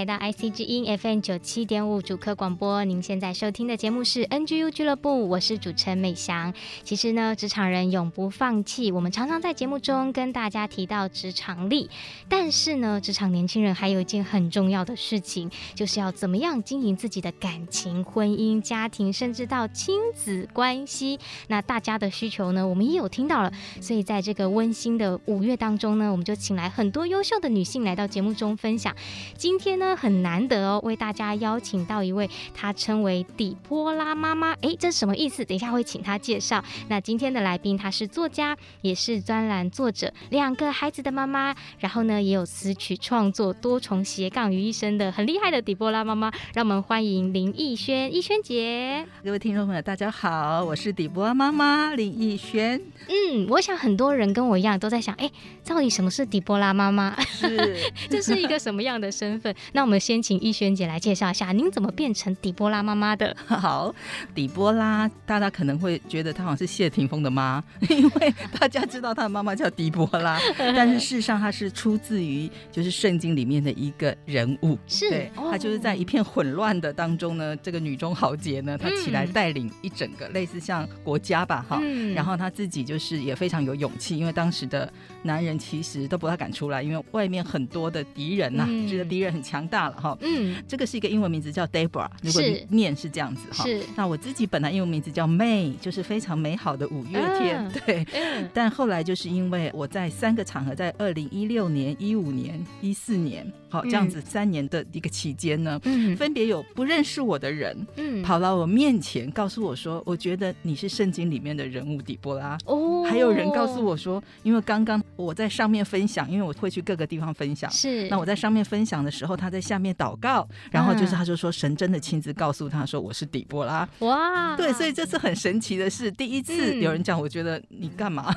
[0.00, 6.54] 来到 IC 之音 FM 九七点五主客广播，您现在收听的节目是 NGU 俱乐部，我是主持人美翔。
[6.82, 11.90] 其实呢，职场人永不放弃，我们常常在节目中跟大家提到职场力，
[12.30, 21.18] 但是呢，职场年轻人还有一件很重要的事情，就是要怎么样经营自己的感情、婚姻、家庭，甚至到亲子关系。
[21.48, 28.96] 那大家的需求呢，我们也有听到了，所以在这个温馨的五月当中呢，我们就请来很多优秀的女性来到节目中分享。
[29.36, 34.52] 今天呢，很难得哦，为大家邀请到一位，她称为底波拉妈妈。
[34.60, 35.44] 诶，这是什么意思？
[35.44, 36.62] 等一下会请她介绍。
[36.88, 46.30] 那今天的来宾，她是作家，也是专栏作者，两个孩子的妈妈，然后呢，也有词曲创作，多重斜杠于一身的很厉害的底波拉妈妈。
[46.54, 49.06] 让我们欢迎林奕轩，逸轩姐。
[49.24, 52.80] 各位听众朋友，大家好，我是底波拉妈妈林奕轩。
[53.08, 55.30] 嗯，我想很多人跟我一样都在想，哎，
[55.64, 57.18] 到底什么是底波拉妈妈？
[57.22, 57.76] 是，
[58.08, 59.54] 这是一个什么样的身份？
[59.72, 63.36] 那我们先请奕萱姐来介绍一下，您怎么变成底波拉妈妈的？
[63.46, 63.94] 好，
[64.34, 84.92] 底波拉，大家可能会觉得她好像是谢霆锋的妈， 因为大家知道她的妈妈叫底波拉， 但是事实上她是出自于就是圣经里面的一个人物，是，对，她就是在一片混乱的当中呢，这个女中豪杰呢，她起来带领一整个类似像国家吧，哈、嗯，然后她自己就是也非常有勇气，因为当时的
[85.22, 90.18] 男人其实都不太敢出来，因为外面很多的敌人呐、啊，这个敌人很强大了哈。
[90.20, 93.64] 嗯，这个是一个英文名字叫 Deborah，如果念是这样子哈。
[93.64, 93.80] 是。
[93.96, 97.58] 那我自己本来英文名字叫 May，就是非常美好的五月天。
[97.58, 98.50] 啊、对、嗯。
[98.52, 112.58] 但后来就是因为我在三个场合，在二零一六年、一五年、一四年，好这样子三年的一个期间呢，嗯，分别有不认识我的人，嗯，跑到我面前告诉我说，我觉得你是圣经里面的人物底波拉。
[112.66, 113.04] 哦。
[113.08, 118.08] 还有人告诉我说，因为刚刚我在上面分享，因为我会去各个地方分享，是。
[118.08, 120.46] 那我在上面分享的时候，他在下面祷告。
[120.70, 123.88] 然后就是，他就说神真的亲自告诉他说我是底波拉。
[124.00, 126.10] 哇，对，所以这次很神奇的是。
[126.10, 128.32] 第一次有人讲，我觉得你干嘛？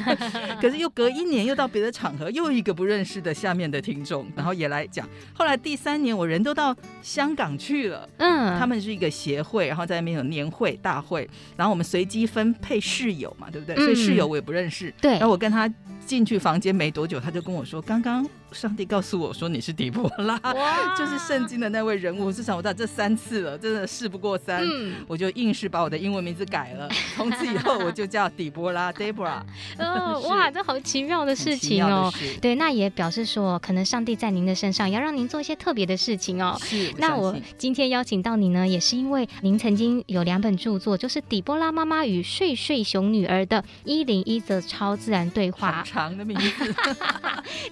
[0.60, 5.06] 可是又隔一年又到别的场合，又一个不认识的下面的听众，然后也来讲。
[5.34, 13.76] 后来第三年我人都到香港去了，嗯，他们是一个协会，然后在那边有年会大会，然后我们随机分配室友嘛，对不对？
[13.76, 15.70] 所以室友我也不认识，对，然后我跟他
[16.06, 18.26] 进去房间没多久，他就跟我说刚刚。
[18.54, 20.38] 上帝告诉我说你是底波拉，
[20.96, 22.30] 就是圣经的那位人物。
[22.30, 26.88] 至少我到这三次了，真的事不过三，嗯、我就硬是把我的英文名字改了。
[27.16, 29.42] 从此以后我就叫底波拉 Deborah。
[29.78, 32.12] 哦，哇，这好奇妙的事情哦。
[32.40, 36.56] 对，那也表示说，可能上帝在您的身上要让您做一些特别的事情哦。
[36.60, 36.92] 是。
[36.98, 45.82] 那我今天邀请到你呢，也是因为您曾经有两本著作，就是《底波拉妈妈与睡睡熊女儿的一零一则超自然对话》。
[45.90, 46.74] 长的名字。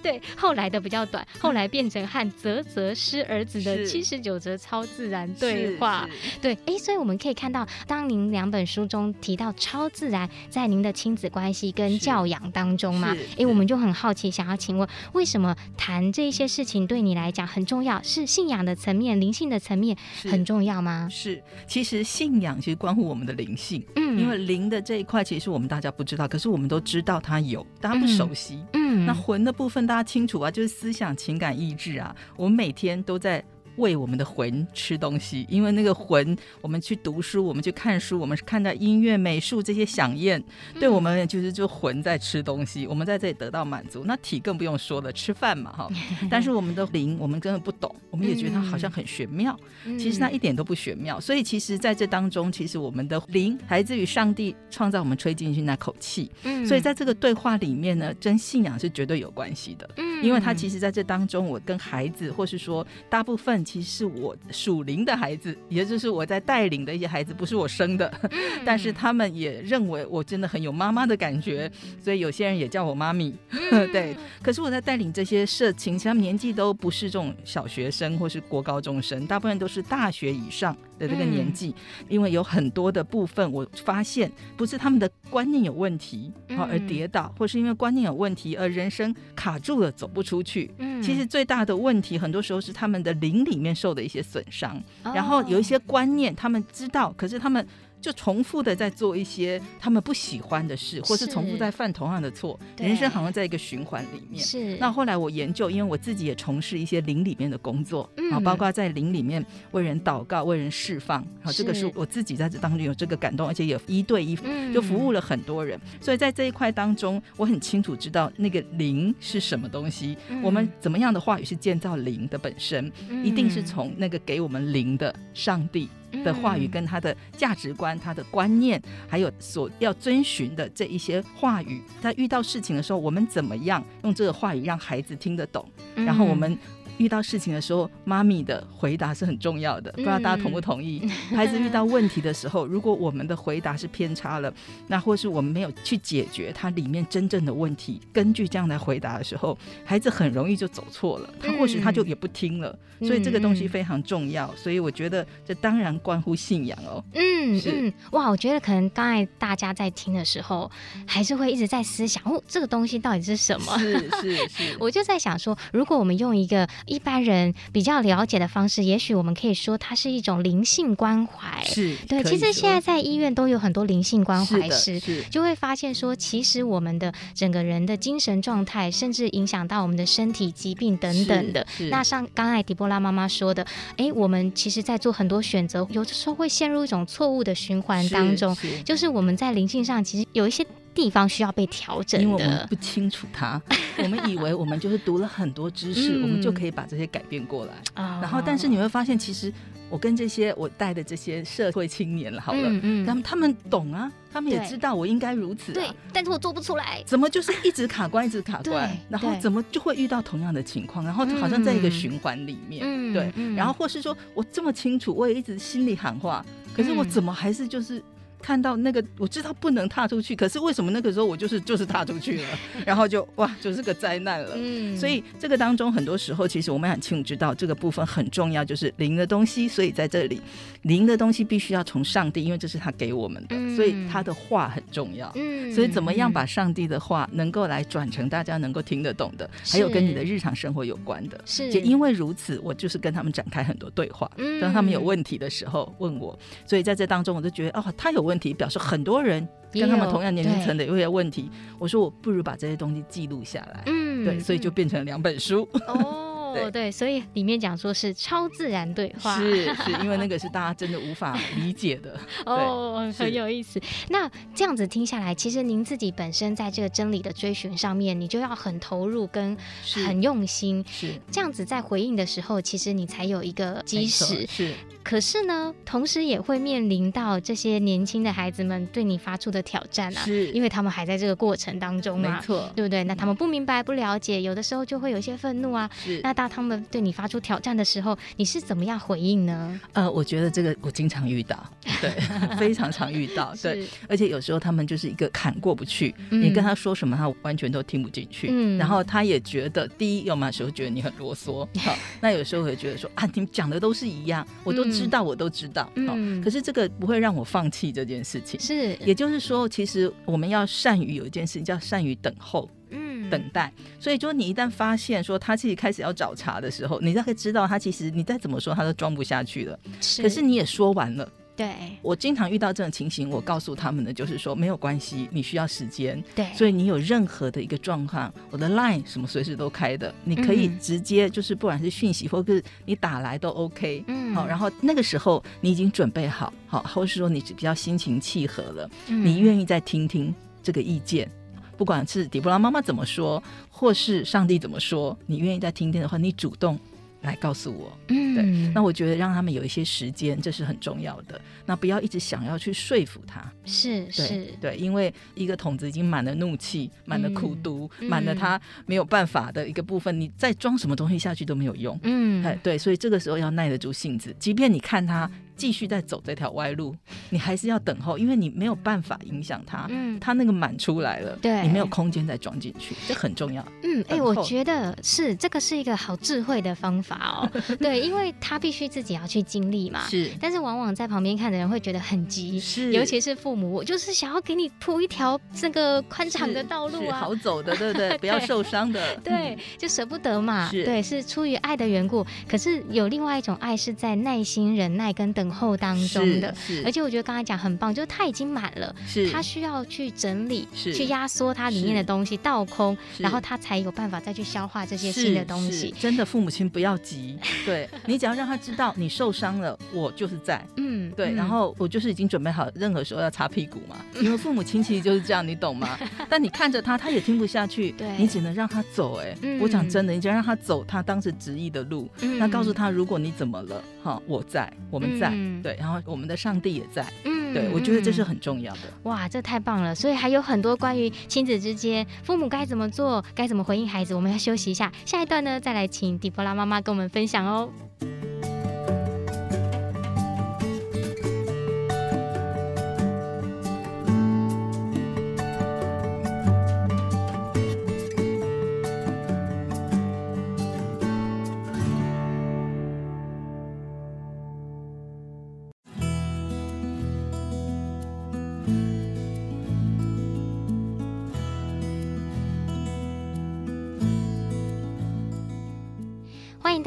[0.01, 0.72] 对，后来。
[0.73, 6.09] 的比较短，后来变成和泽泽师儿子的七十九则超自然对话。
[6.41, 18.01] 对，哎，所以我们可以看到，当您两本书中提到超自然在您的亲子关系跟教养当中嘛，哎，我们就很好奇，想要请问，为什么谈这些事情对你来讲很重要？
[18.01, 21.07] 是信仰的层面、灵性的层面很重要吗？
[21.11, 30.62] 是，其实信仰其实关乎我们的灵性，嗯，因为灵的这一块其实我们大家不知道，可是我们都知道它有，大家不熟悉，嗯，那魂的部分大家清楚啊，就。
[30.67, 33.43] 思想、情感、意志啊，我们每天都在。
[33.77, 40.39] 为我们的魂吃东西，因为那个魂，我们去读书，我们去看书，我们是看到音乐、美术这些响宴，
[40.79, 44.03] 对我们就是就魂在吃东西，我们在这里得到满足。
[44.05, 45.89] 那体更不用说了，吃饭嘛哈。
[46.29, 49.59] 但是我们的灵，我们根本不懂，我们也觉得它好像很玄妙，
[49.97, 51.19] 其实它一点都不玄妙。
[51.19, 56.29] 所以其实在这当中，其实我们的灵来自于上帝创造我们吹进去那口气。
[56.67, 59.89] 所以在这个对话里面呢，真信仰是绝对有关系的。
[60.23, 68.31] 因为他其实在这当中，我跟孩子，或是说大部分其实是我属灵的孩子，也就是我在带领的一些孩子，不是我生的，嗯、
[68.63, 71.69] 但是他们也认为我真的很有妈妈的感觉，
[72.01, 73.35] 所以有些人也叫我妈咪。
[73.49, 90.71] 嗯、 对，可是我在带领这些社群，其实他们年纪都不是这种小学生或是国高中生，大部分都是大学以上的这个年纪，嗯、因为有很多的部分，我发现不是他们的观念有问题，好而跌倒，或是因为观念有问题而人生卡住了走不出去。
[90.77, 97.65] 嗯，其实最大的问题，很多时候是他们的灵里面受的一些损伤，然后有一些观念他们知道，可是他们。
[98.03, 104.43] 就重复的在做一些他们不喜欢的事，或是重复在犯同样的错，人生好像在一个循环里面。
[104.43, 104.75] 是。
[104.77, 114.37] 那后来我研究，因为我自己也从事一些灵里面的工作，啊、嗯，包括在灵里面为人祷告、为人释放，好，这个是我自己在这当中有这个感动，而且也一对一
[114.73, 115.79] 就服务了很多人。
[115.85, 120.17] 嗯、所以在这一块当中，我很清楚知道那个灵是什么东西。
[120.27, 125.87] 嗯、我们怎么样的话语是建造灵的本身，嗯、一定是从那个给我们灵的上帝。
[126.23, 135.67] 的话语跟他的价值观、他的观念，还有所要遵循的这一些话语，在遇到事情的时候，我们怎么样用这个话语让孩子听得懂？
[135.95, 136.57] 然后我们。
[136.97, 141.01] 遇到事情的时候，妈咪的回答是很重要的，不知道大家同不同意？
[141.03, 144.53] 嗯、孩子遇到问题的时候，如果我们的回答是偏差了，
[144.87, 152.77] 那或是我们没有去解决它里面真正的问题，根据这样来回答的时候，孩子很容易就走错了，他或许他就也不听了。
[152.99, 157.03] 嗯、所以这个东西非常重要，所以我觉得这当然关乎信仰哦。
[157.13, 160.69] 嗯，是嗯，哇，我觉得可能刚才大家在听的时候，
[161.05, 163.77] 还是会一直在思想哦，这个东西到底是什么？
[163.79, 166.67] 是是是，是 我就在想说，如果我们用一个。
[166.85, 171.63] 一般人比较了解的方式，也许我们可以说它是一种灵性关怀。
[171.63, 181.65] 是对，其实现在在医院都有很多灵性关怀师，就会发现说，其实我们的整个人的精神状态，甚至影响到我们的身体疾病等等的。
[181.89, 183.65] 那像刚才迪波拉妈妈说的，
[183.97, 188.55] 哎，我们其实在做很多选择，有的时候会陷入一种错误的循环当中，
[188.85, 190.65] 就是我们在灵性上其实有一些。
[190.93, 193.61] 地方需要被调整的，因为我们不清楚它，
[194.03, 197.73] 我们以为我们就是读了很多知识，嗯、我们就可以把这些改变过来。
[197.95, 199.51] 哦、然后，但是你会发现，其实
[199.89, 218.01] 我跟这些我带的这些社会青年了，好了，嗯嗯、他们他们懂啊，他们也知道我应该如此、啊，对，但是我做不出来，怎么就是一直卡关，一直卡关，然后怎么就会遇到同样的情况，然后就好像在一个循环里面，嗯、对，然后或是说我这么清楚，我也一直心里喊话，可是我怎么还是就是。
[218.43, 222.47] 看到那个，我知道不能踏出去，可是为什么那个时候我就是 就是踏出去了，
[222.85, 224.51] 然后就哇，就是个灾难了。
[224.55, 229.67] 嗯，所以这个当中很多时候，其实我们很清楚知道这个部分很重要，就是灵的东西。
[229.67, 230.41] 所以在这里，
[230.83, 235.31] 灵的东西必须要从上帝，因为这是他给我们的，嗯、所以他的话很重要。
[235.35, 241.41] 嗯，所以怎么样把上帝的话能够来转成大家能够听得懂的，还有跟你的日常生活有关的。
[241.45, 244.29] 是，也因为如此，我就是跟他们展开很多对话。
[244.35, 248.33] 嗯，当他们有问题的时候问我，所以在这当中，我就觉得哦，他有问题。
[248.33, 255.69] 问题表示很多人跟他们同样年龄层的有些问题，我说我不如把这些东西记录下来，嗯，对，所以就变成两本书。
[255.85, 256.22] 哦，
[256.53, 262.19] 对，对，所以里面讲说是超自然对话，是是因为那个是 大家真的无法理解的。
[262.45, 263.81] 哦，很有意思。
[264.09, 269.57] 那这样子听下来，其实您自己本身在这个真理的追寻上面，你就要很投入跟
[270.05, 274.45] 很用心，是这样子在回应的时候，其实你才有一个基石。
[274.47, 274.73] 是。
[275.03, 283.03] 可是呢，同时也会面临到这些年轻的孩子们对你发出的挑战啊，是，因为他们还在这个过程当中嘛，没错，对不对？
[283.03, 285.89] 那他们不明白、不了解，有的时候就会有一些愤怒啊。
[285.93, 289.79] 是，那当他们对你发出挑战的时候，你是怎么样回应呢？
[289.91, 291.61] 呃，我觉得这个我经常遇到，
[291.99, 292.11] 对，
[292.57, 304.83] 非常常遇到，对，而且有时候他们就是一个坎过不去，你跟他说什么，他完全都听不进去，嗯，然后他也觉得，第一，有嘛时候觉得你很啰嗦， 好，那有时候会觉得说啊，你们讲的都是一样，我都。
[304.93, 308.59] 知道我都知道，嗯，可是这个不会让我放弃这件事情。
[308.59, 313.73] 是，也就是说，其实我们要善于有一件事情叫善于等候，嗯，等待。
[313.99, 319.79] 所以，就你一旦发现说他自己开始要找茬的时候，你大概知道他其实你再怎么说他都装不下去了。
[319.99, 321.29] 是，可是你也说完了。
[321.55, 321.71] 对，
[322.01, 326.19] 我经常遇到这种情形，我告诉他们的就是说，没有关系，你需要时间。
[326.33, 334.03] 对，所以你有任何的一个状况，我的 line 什么随时都开的，你可以直接就是不管是讯息或者是你打来都 OK。
[334.07, 340.33] 嗯，好，然后那个时候你已经准备好，好，或是说你比较心情契合了，嗯、你愿意再听听
[340.63, 341.29] 这个意见，
[341.77, 346.79] 不管是底波拉妈妈怎么说，或是上帝怎么说，你愿意再听听的话，你主动。
[347.23, 347.97] 来告诉我。
[348.09, 348.73] 嗯，对。
[348.73, 351.39] 那我觉得让他们有一些时间，这是很重要的。
[351.65, 353.49] 那不要一直想要去说服他。
[353.63, 361.97] 是是，对，因为一个桶子已经满了怒气，满了苦毒，满了他没有办法的一个部分，你再装什么东西下去都没有用。
[362.03, 365.31] 嗯，哎，对，所以这个时候要耐得住性子，即便你看他。
[365.55, 366.95] 继续在走这条歪路，
[367.29, 369.85] 你还是要等候，因为你没有办法影响他。
[369.89, 373.63] 嗯，他那个满出来了，对，你没有空间再装进去，这很重要。
[373.83, 377.61] 嗯，哎、欸，我觉得是这个是一个好智慧的方法哦。
[377.77, 380.07] 对，因为他必须自己要去经历嘛。
[380.09, 388.17] 是，但是往往在旁边看的人会觉得很急，是，尤其是父母，我就是想要给你铺一条这个宽敞的道路啊，好走的，对不对？
[388.19, 389.15] 不要受伤的。
[389.23, 390.67] 对，就舍不得嘛。
[390.71, 392.25] 是对，是出于爱的缘故。
[392.49, 395.42] 可是有另外一种爱是在耐心忍耐跟等。
[395.43, 399.29] 等候当中的，而且我觉得刚才讲很棒，就是它已经满了，是。
[399.29, 400.93] 它需要去整理，是。
[400.93, 405.93] 去压缩它里面的东西，倒空，然后它才有办法再去消化这些新的东西。
[405.99, 415.99] 真的，父母亲不要急，对你只要让他知道你受伤了，我就是在，嗯，对，然后我就是已经准备好任何时候要擦屁股嘛， 因为父母亲其实就是这样，你懂吗？
[416.29, 419.19] 但你看着他，他也听不下去，对，你只能让他走。
[419.19, 422.09] 哎，我讲真的，你只要让他走他当时执意的路，
[422.39, 425.29] 那告诉他，如果你怎么了，哈，我在，我们在。
[425.31, 428.81] 嗯，对，然后我们的上帝也在，嗯，对，我觉得这是很重要的。
[429.03, 429.95] 哇，这太棒了！
[429.95, 437.69] 所以还有很多关于亲子之间，父母该怎么做，该怎么回应孩子，我们要休息一下，下一段呢，再来请迪波拉妈妈跟我们分享哦。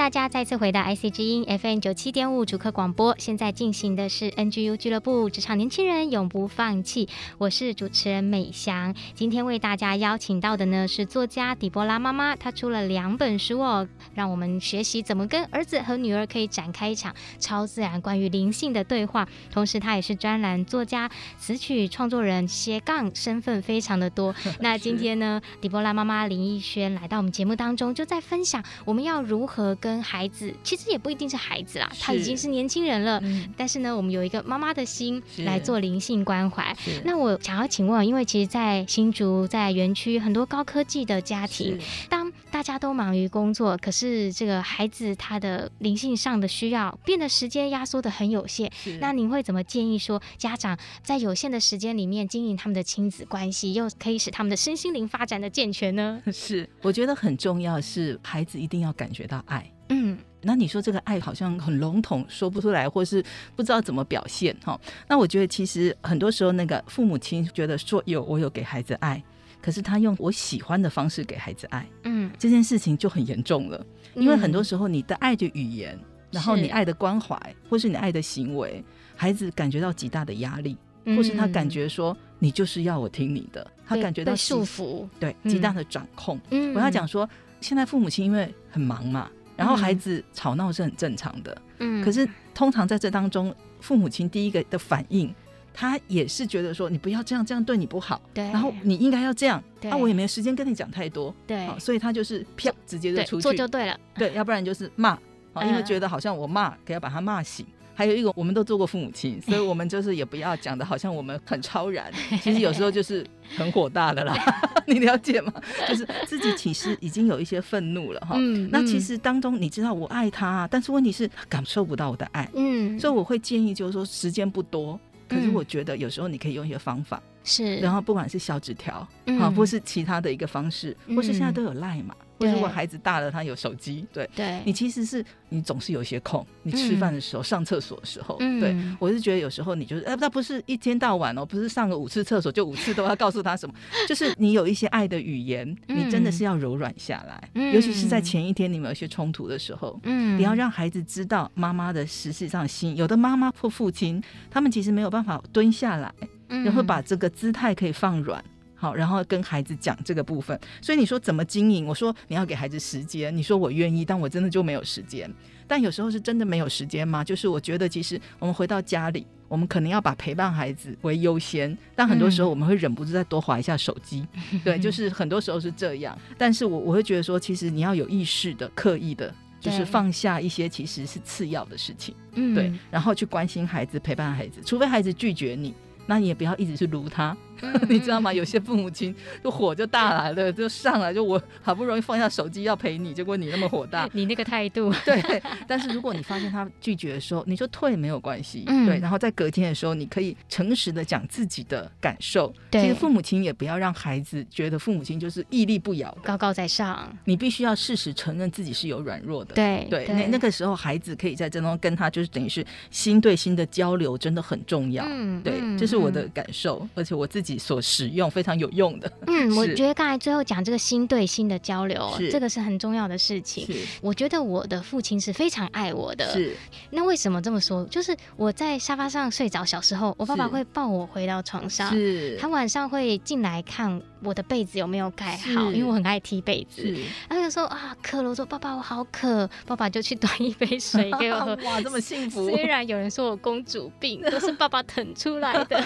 [0.07, 7.09] 大家再次回到 IC 之音 FM 九七点五主客广播，现在进行的是 NGU 俱乐部，职场年轻人永不放弃。
[7.39, 19.27] 我是主持人美翔，今天为大家邀请到的呢是作家底波拉妈妈，她出了两本书哦，让我们学习怎么跟儿子和女儿可以展开一场超自然关于灵性的对话。
[19.51, 24.33] 同时，她也是专栏作家、词曲创作人，斜杠身份非常的多。
[24.63, 33.21] 那今天呢，底波拉妈妈林逸轩来到我们节目当中，就在分享我们要如何跟孩子其实也不一定是孩子啦，他已经是年轻人了。
[33.23, 36.77] 嗯、但是呢，我们有一个妈妈的心来做灵性关怀。
[37.05, 48.71] 那我想要请问，因为其实，在新竹在园区很多高科技的家庭，当大家都忙于工作，可是这个孩子他的灵性上的需要变得时间压缩的很有限。
[49.01, 56.23] 那您会怎么建议说，家长在有限的时间里面经营他们的亲子关系，又可以使他们的身心灵发展的健全呢？
[56.33, 59.71] 是，我觉得很重要是孩子一定要感觉到爱。
[59.89, 63.25] 嗯，那你说这个爱好像很笼统，说不出来，或是
[63.55, 64.79] 不知道怎么表现哈？
[65.09, 69.23] 那我觉得其实很多时候，那个父母亲觉得说有我有给孩子爱，
[69.61, 73.85] 可是他用我喜欢的方式给孩子爱，嗯，这件事情就很严重了。
[74.15, 75.99] 因为很多时候你的爱的语言，
[76.31, 77.39] 然后你爱的关怀，
[77.69, 78.83] 或是你爱的行为，
[79.15, 86.41] 孩子感觉到极大的压力，或是他感觉说你就是要我听你的，他感觉到束缚，对，极大的掌控。
[86.51, 87.29] 嗯，我要讲说，
[87.61, 89.31] 现在父母亲因为很忙嘛。
[89.57, 95.35] 然后孩子吵闹是很正常的，嗯，可是通常在这当中，父母亲第一个的反应，
[95.73, 103.43] 他也是觉得说你不要这样，这样对你不好，对，然后你应该要这样，那对、啊、我也没有时间跟你讲太多，对，所以他就是啪直接就出去。
[103.43, 105.19] 做就对了，对，要不然就是骂，
[105.63, 107.65] 因为觉得好像我骂，可要把他骂醒。
[107.97, 112.13] 还有一个，我们都做过父母亲，所以我们就是也不要讲的好像我们很超然，
[112.43, 113.27] 其实有时候就是
[113.57, 114.37] 很火大的啦，
[114.87, 115.53] 你了解吗？
[115.89, 118.35] 就是自己其实已经有一些愤怒了哈。
[118.39, 122.47] 嗯，那其实当中你知道我爱他，但是问题是感受不到我的爱。
[122.55, 132.15] 嗯，所以我会建议就是说时间不多，可是我觉得有时候你可以用一些方法，是，然后不管是小纸条，好，或是其他的一个方式，或是现在都有赖嘛。
[132.39, 134.61] 或者如果孩子大了，他有手机，对，对。
[134.65, 143.75] 你其实是你总是有一些空，你吃饭的时候、嗯、上厕所的时候，嗯、对我是觉得有时候你就是，哎，那不是一天到晚哦，不是上个五次厕所就五次都要告诉他什么，
[144.09, 156.13] 就是你有一些爱的语言，你真的是要柔软下来，嗯、尤其是在前一天你们有一些冲突的时候，嗯，你要让孩子知道妈妈的实际上心，有的妈妈或父亲，他们其实没有办法蹲下来，
[156.49, 158.45] 然后把这个姿态可以放软。
[158.77, 161.87] 好，然后跟孩子讲这个部分，所以你说怎么经营？
[161.87, 165.29] 我说你要给孩子时间，你说我愿意，但我真的就没有时间。
[165.67, 167.25] 但有时候是真的没有时间吗？
[167.25, 174.25] 就是我觉得，其实我们回到家里，我们可能要把陪伴孩子为优先，但很多时候我们会忍不住再多划一下手机。
[174.53, 176.17] 嗯、对，就是很多时候是这样。
[176.39, 179.35] 但是我我会觉得说，其实你要有意识的、刻意的。
[179.59, 185.75] 就是放下一些其实是次要的事情，嗯，对，然后去关心孩子，陪伴孩子，除非孩子拒绝你，
[186.07, 187.37] 那你也不要一直去撸他。
[187.89, 188.33] 你知道吗？
[188.33, 195.43] 有些父母亲就火就大来了，就上来就我好不容易放下手机要陪你，结果你那么火大， 你那个态度 对。
[195.67, 198.99] 但是如果你发现他拒绝的时候，你就退没有关系，嗯、对。
[198.99, 202.53] 然后在隔天的时候，你可以诚实的讲自己的感受。
[202.71, 207.17] 对，其实父母亲也不要让孩子觉得父母亲就是屹立不摇、高高在上。
[207.25, 209.55] 你必须要适时承认自己是有软弱的。
[209.55, 215.05] 对对，那那个时候孩子可以在这中跟他就是等于是心对心的交流，真的很重要。
[215.09, 218.31] 嗯，对，这是我的感受，嗯、而且我自己所使用。
[218.31, 219.11] 非常有用的。
[219.27, 223.67] 嗯， 我觉得刚才最后讲这个心对心的交流，这个是很重要的事情。
[224.03, 226.31] 我觉得我的父亲是非常爱我的。
[226.33, 226.55] 是，
[226.91, 227.85] 那为什么这么说？
[227.87, 236.83] 就是我在沙发上睡着，小时候，我爸爸会抱我回到床上，是他晚上会进来看我的被子有没有盖好，因为我很爱踢被子。
[237.29, 241.57] 然后有时候啊渴了，我说爸爸我好渴，爸爸就去端一杯水给我喝。
[241.65, 242.51] 哇，这么幸福！
[242.51, 245.83] 虽然有人说我公主病 都是爸爸疼出来的，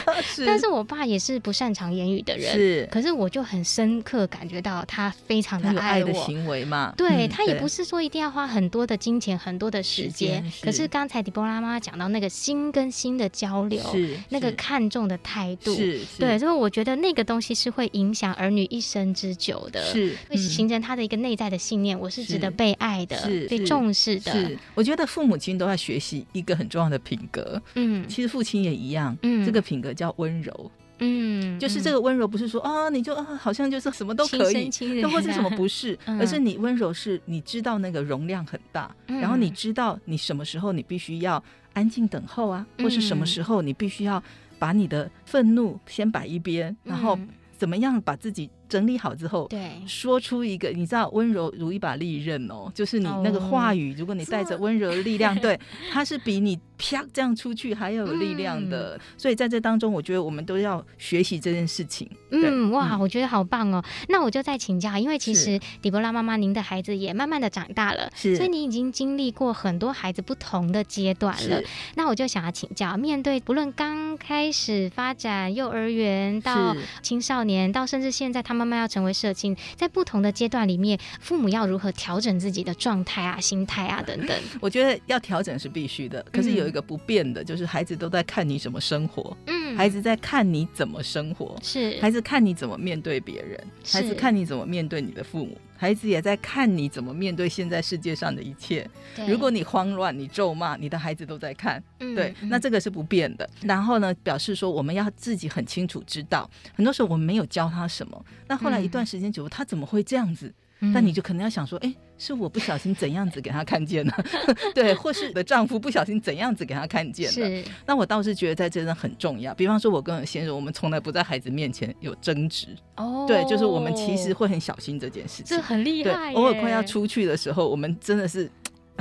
[0.46, 2.36] 但是我爸也是不擅长言语的。
[2.36, 6.94] 人是，可是我就很深刻感觉到他非常的爱我，爱的行为嘛。
[6.96, 24.32] 对，他也不是说一定要花很多的金钱、很多的时间，可是刚才迪波拉妈妈讲到那个心跟心的交流，是那个看重的态度，是，对，所以我觉得那个东西是会影响儿女一生之久的，是会形成他的一个内在的信念，我是值得被爱的，是被重视的。
[24.32, 30.70] 是，我觉得父母亲都要学习一个很重要的品格，嗯，其实父亲也一样，嗯，这个品格叫温柔。
[31.00, 41.42] 嗯，就是这个温柔，不是说啊，你就啊，好像就是什么都可以，又或者什么不是，而是你温柔是，你知道那个容量很大，然后你知道你什么时候你必须要
[41.72, 44.22] 安静等候啊，或是什么时候你必须要
[44.58, 47.18] 把你的愤怒先摆一边，然后
[47.56, 48.48] 怎么样把自己。
[48.70, 55.58] 整理好之后，对，说出一个你知道温柔如一把利刃哦，就是你那个话语，如果你带着温柔的力量，对，
[55.90, 58.98] 它是比你啪这样出去还要有力量的。
[59.18, 62.08] 所以在这当中，我觉得我们都要学习这件事情。
[62.30, 63.84] 嗯，哇，我觉得好棒哦。
[64.08, 71.60] 那我就再请教，因为其实底波拉妈妈，您的孩子也慢慢的长大了，是，所以你已经经历过很多孩子不同的阶段了。
[71.96, 78.60] 那我就想要请教，面对不论刚开始发展幼儿园到青少年，到甚至现在他们。
[78.60, 84.38] 慢慢要成为社青，在不同的阶段里面，父母要如何调整自己的状态啊、心态啊等等？
[84.60, 89.36] 我觉得要调整是必须的，可是有一个不变的，就是孩子都在看你怎么生活。
[89.46, 95.58] 嗯，孩子在看你怎么生活，是孩子看你怎么面对别人，孩子看你怎么面对你的父母。
[95.76, 98.88] 孩子也在看你怎么面对现在世界上的一切。
[99.26, 101.82] 如果你慌乱，你咒骂，你的孩子都在看。
[101.98, 103.48] 对，那这个是不变的。
[103.62, 108.24] 然后呢，表示说我们要自己很清楚知道，很多时候我们没有教他什么。
[108.46, 110.52] 那后来一段时间久了，他怎么会这样子？
[110.94, 111.94] 但你就可能要想说，哎。
[112.22, 114.14] 是我不小心怎样子给他看见了，
[114.74, 117.32] 对，或是你的丈夫不小心怎样子给他看见了。
[117.32, 119.54] 是，那我倒是觉得在这真很重要。
[119.54, 122.66] 比方说，我跟我先生，我们从来不在孩子面前有争执。
[122.98, 125.46] 哦，对，就是我们其实会很小心这件事情。
[125.46, 126.34] 这很厉害。
[126.34, 128.50] 偶尔快要出去的时候，我们真的是。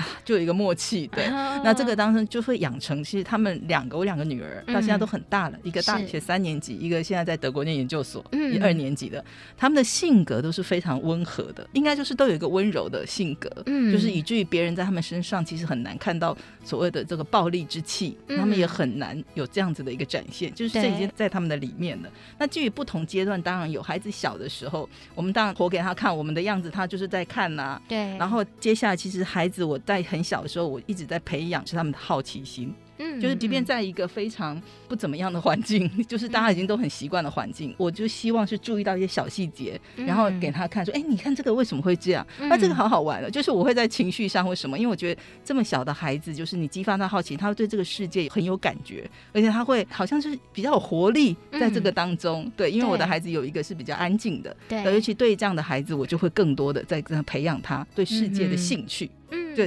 [0.25, 1.27] 就有一个默契，对。
[1.63, 9.23] 那这个当中就会养成，其实他们两个，我两个女儿到现在都很大了，一个大学三年级，一个现在在德国念研究所，一二年级的。
[9.57, 22.09] 他们的性格都是非常温和的，应该就是都有一个温柔的性格，嗯就是以至于别人在他们身上其实很难看到所谓的这个暴力之气，他们也很难有这样子的一个展现，就是这已经在他们的里面了。
[22.37, 27.81] 那基于不同阶段，当然有孩子小的时候，我们当然活给他看我们的样子，他就是在看呐。
[27.87, 28.15] 对。
[28.17, 29.77] 然后接下来，其实孩子我。
[29.89, 32.71] 在很小的时候，我一直在培养是他们的好奇心。
[32.99, 42.27] 嗯，就是即便在一个非常不怎么样的环境， 就是大家已经都很习惯的环境，我就希望是注意到一些小细节，然后给他看说，哎，你看这个为什么会这样？
[42.41, 43.31] 那这个好好玩了。
[43.31, 52.51] 就是我会在情绪上或什么，因为我觉得这么小的孩子，就是你激发他好奇，他会对这个世界很有感觉，而且他会好像是比较有活力在这个当中。
[52.55, 59.09] 对，因为我的孩子有一个是比较安静的，对，尤其对这样的孩子，我就会更多的在培养他对世界的兴趣。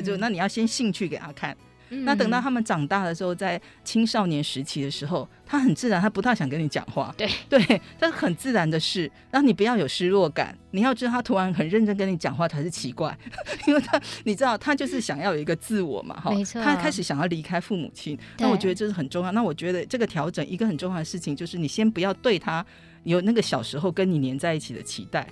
[0.01, 1.57] 嗯，对，就那你要先兴趣给他看。
[2.07, 7.15] 那等到他们长大的时候，在青少年时期的时候，他很自然，他不太想跟你讲话。
[7.19, 7.61] 对对，
[8.01, 9.03] 这是很自然的事。
[9.31, 13.15] 然后你不要有失落感，你要知道他突然很认真跟你讲话才是奇怪，
[13.69, 16.63] 因为他你知道他就是想要有一个自我嘛，哈，没错。
[16.63, 19.31] 他开始想要离开父母亲，那我觉得这是很重要。
[19.33, 22.65] 那我觉得这个调整一个很重要的事情就是，你先不要对他
[23.05, 25.29] 有那个小时候跟你黏在一起的期待。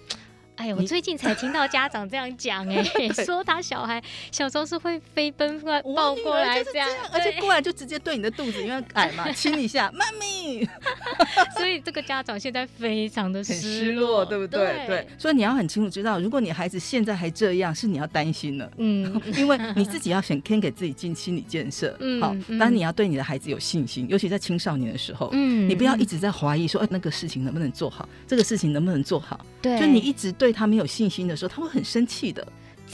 [0.61, 2.85] 哎呀，我最近才听到家长这样讲， 哎，
[3.25, 10.69] 说他小孩小时候是会飞奔过来抱过来这样，而且过来就直接对你的肚子，因为矮嘛，亲一下，妈咪。
[11.57, 14.85] 所以这个家长现在非常的失落，对不对？
[14.87, 32.45] 对，所以你要很清楚知道，如果你孩子现在还这样，是你要担心了，嗯， 因为你自己要先先给自己进心理建设，嗯，好，当你要对你的孩子有信心，尤其在青少年的时候，嗯，你不要一直在怀疑说，哎，那个事情能不能做好，这个事情能不能做好，对，就你一直对对他没有信心的时候，他会很生气的。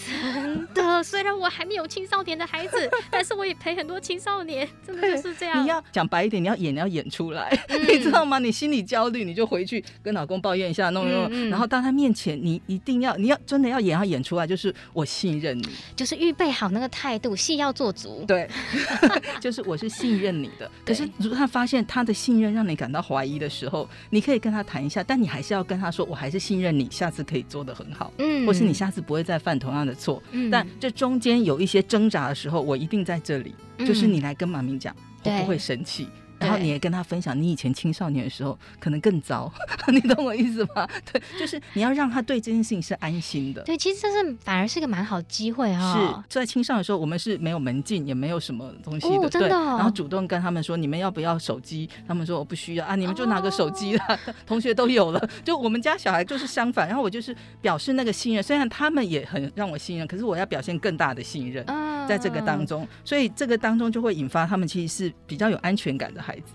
[0.06, 5.62] 真的，虽然我还没有青少年的孩子， 但是我也陪很多青少年，真的就是这样。
[5.62, 8.38] 你要讲白一点，你要演，你要演出来，嗯、 你知道吗？
[8.38, 18.24] 你心里焦虑，你就回去跟老公抱怨一下，弄弄，嗯嗯、然后到他面前，你一定要，你要真的要演，要演出来，就是我信任你，就是预备好那个态度，戏要做足。
[18.26, 18.48] 对，
[19.40, 20.70] 就是我是信任你的。
[20.84, 36.08] 可是如果他发现他的信任让你感到怀疑的时候，你可以跟他谈一下，但你还是要跟他说，我还是信任你，下次可以做得很好，嗯，或是你下次不会再犯同样的错，嗯，但这中间有一些挣扎的时候，我一定在这里，嗯、就是你来跟马明讲，我不会生气。
[36.38, 39.52] 然后你也跟他分享，你以前青少年的时候可能更糟，
[39.92, 40.86] 你懂我意思吗？
[41.10, 43.62] 对，就是你要让他对这件事情是安心的。
[43.62, 46.22] 对，其实这是反而是个蛮好机会哈、哦。
[46.22, 51.88] 是，在青少年的时候，我们是没有门禁，也没有什么东西的，哦、真的、然后主动跟他们说，你们要不要手机？
[52.06, 54.18] 他们说我不需要啊，你们就拿个手机啦。
[54.26, 56.86] 哦、 同学都有了，就我们家小孩就是相反。
[56.86, 61.64] 然后我就是表示那个信任，虽然他们也很让我信任，可是我要表现更大的信任，
[62.08, 66.52] 在这个当中，所以这个当中就会引发他们其实是比较有安全感的孩子。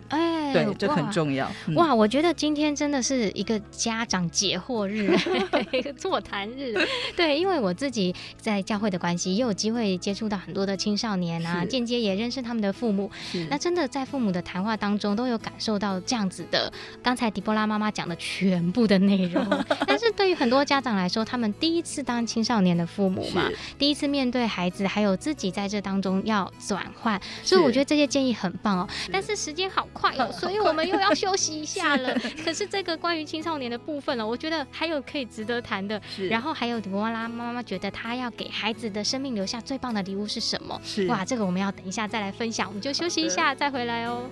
[0.54, 1.46] 对，这很重要。
[1.76, 5.16] 哇，嗯、我觉得今天真的是一个家长解惑日，
[5.72, 6.76] 一个座谈日。
[7.16, 13.10] 对，因为我自己在教会的关系，也有机会接触到很多的青少年啊，间接也认识他们的父母。
[13.50, 16.72] 那真的在父母的谈话当中，都有感受到这样子的。
[17.04, 19.46] 刚才迪波拉妈妈讲的全部的内容，
[19.88, 28.88] 但是对于很多家长来说，他们第一次当青少年的父母嘛，第一次面对孩子，还有自己在这当中要转换，所以我觉得这些建议很棒哦。
[28.90, 30.30] 是但是时间好快哦。
[30.42, 32.14] 所以我们又要休息一下了。
[32.44, 36.02] 可是这个关于青少年的部分呢，我觉得还有可以值得谈的。
[36.30, 40.80] 然后还有狄波拉妈妈觉得她要给孩子的生命留下最棒的礼物是什么？
[40.84, 41.08] 是。
[41.08, 42.68] 哇，这个我们要等一下再来分享。
[42.68, 44.24] 我们就休息一下，再回来哦。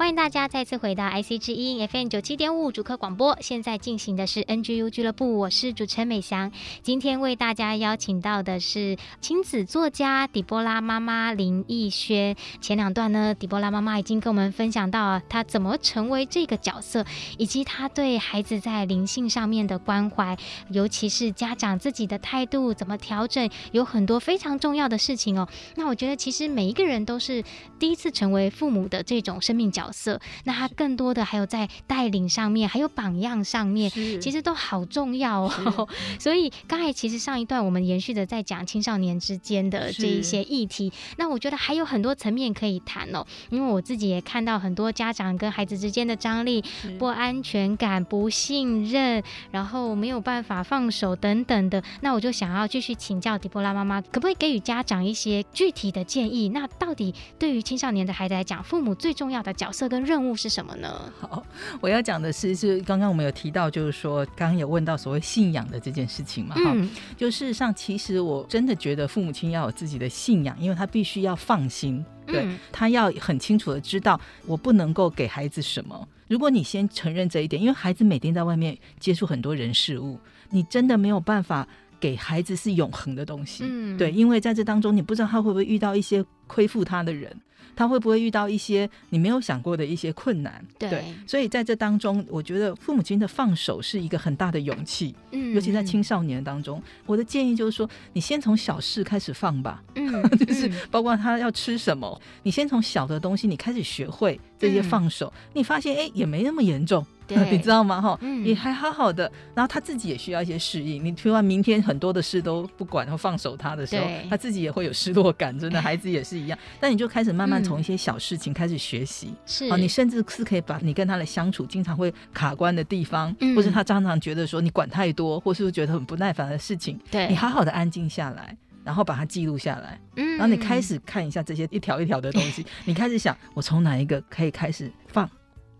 [0.00, 6.50] 欢迎大家再次回到 IC 之音 FM 九七点五主客广播，现在进行的是 NGU 俱乐部，我是主持人美翔。
[6.82, 12.34] 今天为大家邀请到的是亲子作家狄波拉妈妈林奕轩。
[12.62, 17.04] 前两段呢，狄波拉妈妈已经跟我们分享到她怎么成为这个角色，
[17.36, 20.34] 以及她对孩子在灵性上面的关怀，
[20.70, 25.46] 尤其是家长自己的态度怎么调整，有很多非常重要的事情哦。
[25.74, 27.44] 那我觉得其实每一个人都是
[27.78, 30.00] 第一次成为父母的这种生命角色。
[30.00, 35.86] 色，那他更多的还有在带领上面，还有榜样上面，其实都好重要哦。
[36.18, 43.22] 所以刚才其实上一段我们延续的在讲青少年之间的这一些议题，那我觉得还有很多层面可以谈哦。
[43.50, 46.64] 因为我自己也看到很多家长跟孩子之间的张力、
[46.98, 51.82] 不安全感、不信任，然后没有办法放手等等的。
[52.00, 56.48] 那我就想要继续请教迪波拉妈妈，可不可以给予家长一些具体的建议？
[56.48, 59.79] 那到底对于青少年的孩子来讲，父母最重要的角色？
[59.80, 61.10] 这个任务是什么呢？
[61.18, 61.42] 好，
[61.80, 76.06] 我要讲的是，是刚刚我们有提到，就是说，刚刚有问到所谓信仰的这件事情嘛，哈、嗯，就事实上，其实我真的觉得父母亲要有自己的信仰，因为他必须要放心，对、嗯、他要很清楚的知道，我不能够给孩子什么。
[76.28, 81.66] 如果你先承认这一点，因为孩子每天在外面接触很多人事物，你真的没有办法
[81.98, 87.34] 给孩子是永恒的东西，嗯，对，因为在这当中，你不知道他会不会遇到一些亏负他的人。
[87.74, 90.64] 他会不会遇到一些你没有想过的一些困难？
[90.78, 95.14] 对，对，所以在这当中，我觉得父母亲的放手是一个很大的勇气。
[95.32, 99.82] 嗯，尤其在青少年当中，我的建议就是说，你先从小事开始放吧。
[99.94, 107.04] 嗯， 就是包括他要吃什么，你先从小的东西你开始学会这些放手，嗯、你发现哎也没那么严重。
[107.50, 108.00] 你知道吗？
[108.00, 109.30] 哈、嗯，也还好好的。
[109.54, 111.04] 然后他自己也需要一些适应。
[111.04, 115.56] 你突然明天很多的事都不管，然后放手他的时候，他自己也会有失落感。
[115.58, 116.58] 真的， 孩子也是一样。
[116.78, 119.34] 但你就开始慢慢从一些小事情开始学习。
[119.46, 128.56] 是、嗯、啊，你甚至是可以把你跟他的相处经常会卡关的地方，嗯、或是他常常觉得说你管太多，或是觉得很不耐烦的事情，对，你好好的安静下来。
[128.82, 135.30] 然后把它记录下来，嗯，然后你开始看一下这些一条一条的东西， 你开始想，我从哪一个可以开始放？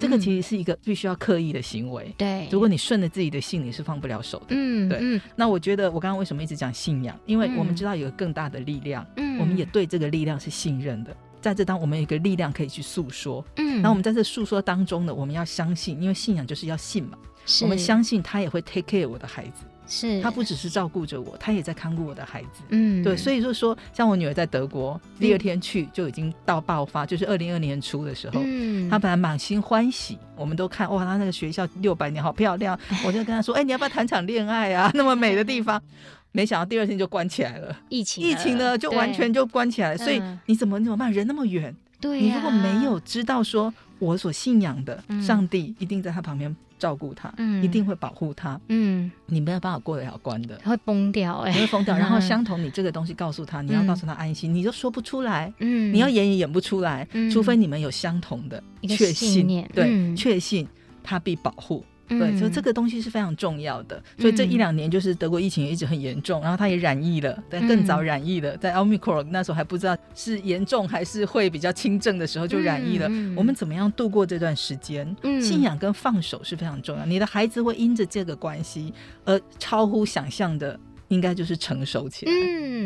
[0.01, 2.13] 这个其实是一个必须要刻意的行为。
[2.17, 4.47] 对，如果你顺着自己的性，你是放不了手的。
[4.49, 5.21] 嗯，对。
[5.37, 7.17] 那我觉得我刚刚为什么一直讲信仰？
[7.27, 11.15] 因为我们知道有个更大的力量，嗯，我们也对这个力量是信任的。
[11.41, 17.19] 在这当我们有一个力量可以去诉说，嗯，然后我们在这诉说当中呢，我们要相信，因为信仰就是要信嘛。
[17.47, 19.65] 是，我们相信他也会 take care 我的孩子。
[19.91, 22.63] 是，他不只是照顾着我，他也在看顾我的孩子。
[22.69, 34.91] 嗯，对，所以就是说，像我女儿在德国，第二天去就已经到爆发，嗯、就是二零二年初的时候，嗯，她本来满心欢喜，我们都看哇，她那个学校六百年好漂亮， 我就跟她说，哎、欸，你要不要谈场恋爱啊？
[34.95, 35.83] 那么美的地方，
[36.31, 39.99] 没想到第二天就关起来了，疫情，疫情呢就完全就关起来了。
[39.99, 41.13] 所以你怎么你怎么办？
[41.13, 46.55] 人那么远，对、啊，你如果没有知道说我所信仰的上帝一定在他旁边。
[46.81, 51.95] 照顾他，嗯，一定会保护他，嗯，你没有办法过得了关的，会崩掉，哎，会崩掉。
[51.95, 60.67] 然后相同，你这个东西告诉他，你要告诉他安心，你就说不出来，嗯，你要演也演不出来，除非你们有相同的确信念，对，确信
[61.05, 61.85] 他必保护。
[62.19, 64.03] 对，所以这个东西是非常重要的。
[64.19, 73.07] 所以这一两年，就是德国疫情也一直很严重，然后他也染疫了，但更早染疫了，在 Omicron 那时候还不知道是严重还是会比较轻症的时候就染疫了。
[73.37, 75.17] 我们怎么样度过这段时间？
[75.41, 77.07] 信仰跟放手是非常重要。
[77.07, 78.93] 你的孩子会因着这个关系
[79.25, 80.79] 而超乎想象的，
[81.11, 82.33] 应该就是成熟起来。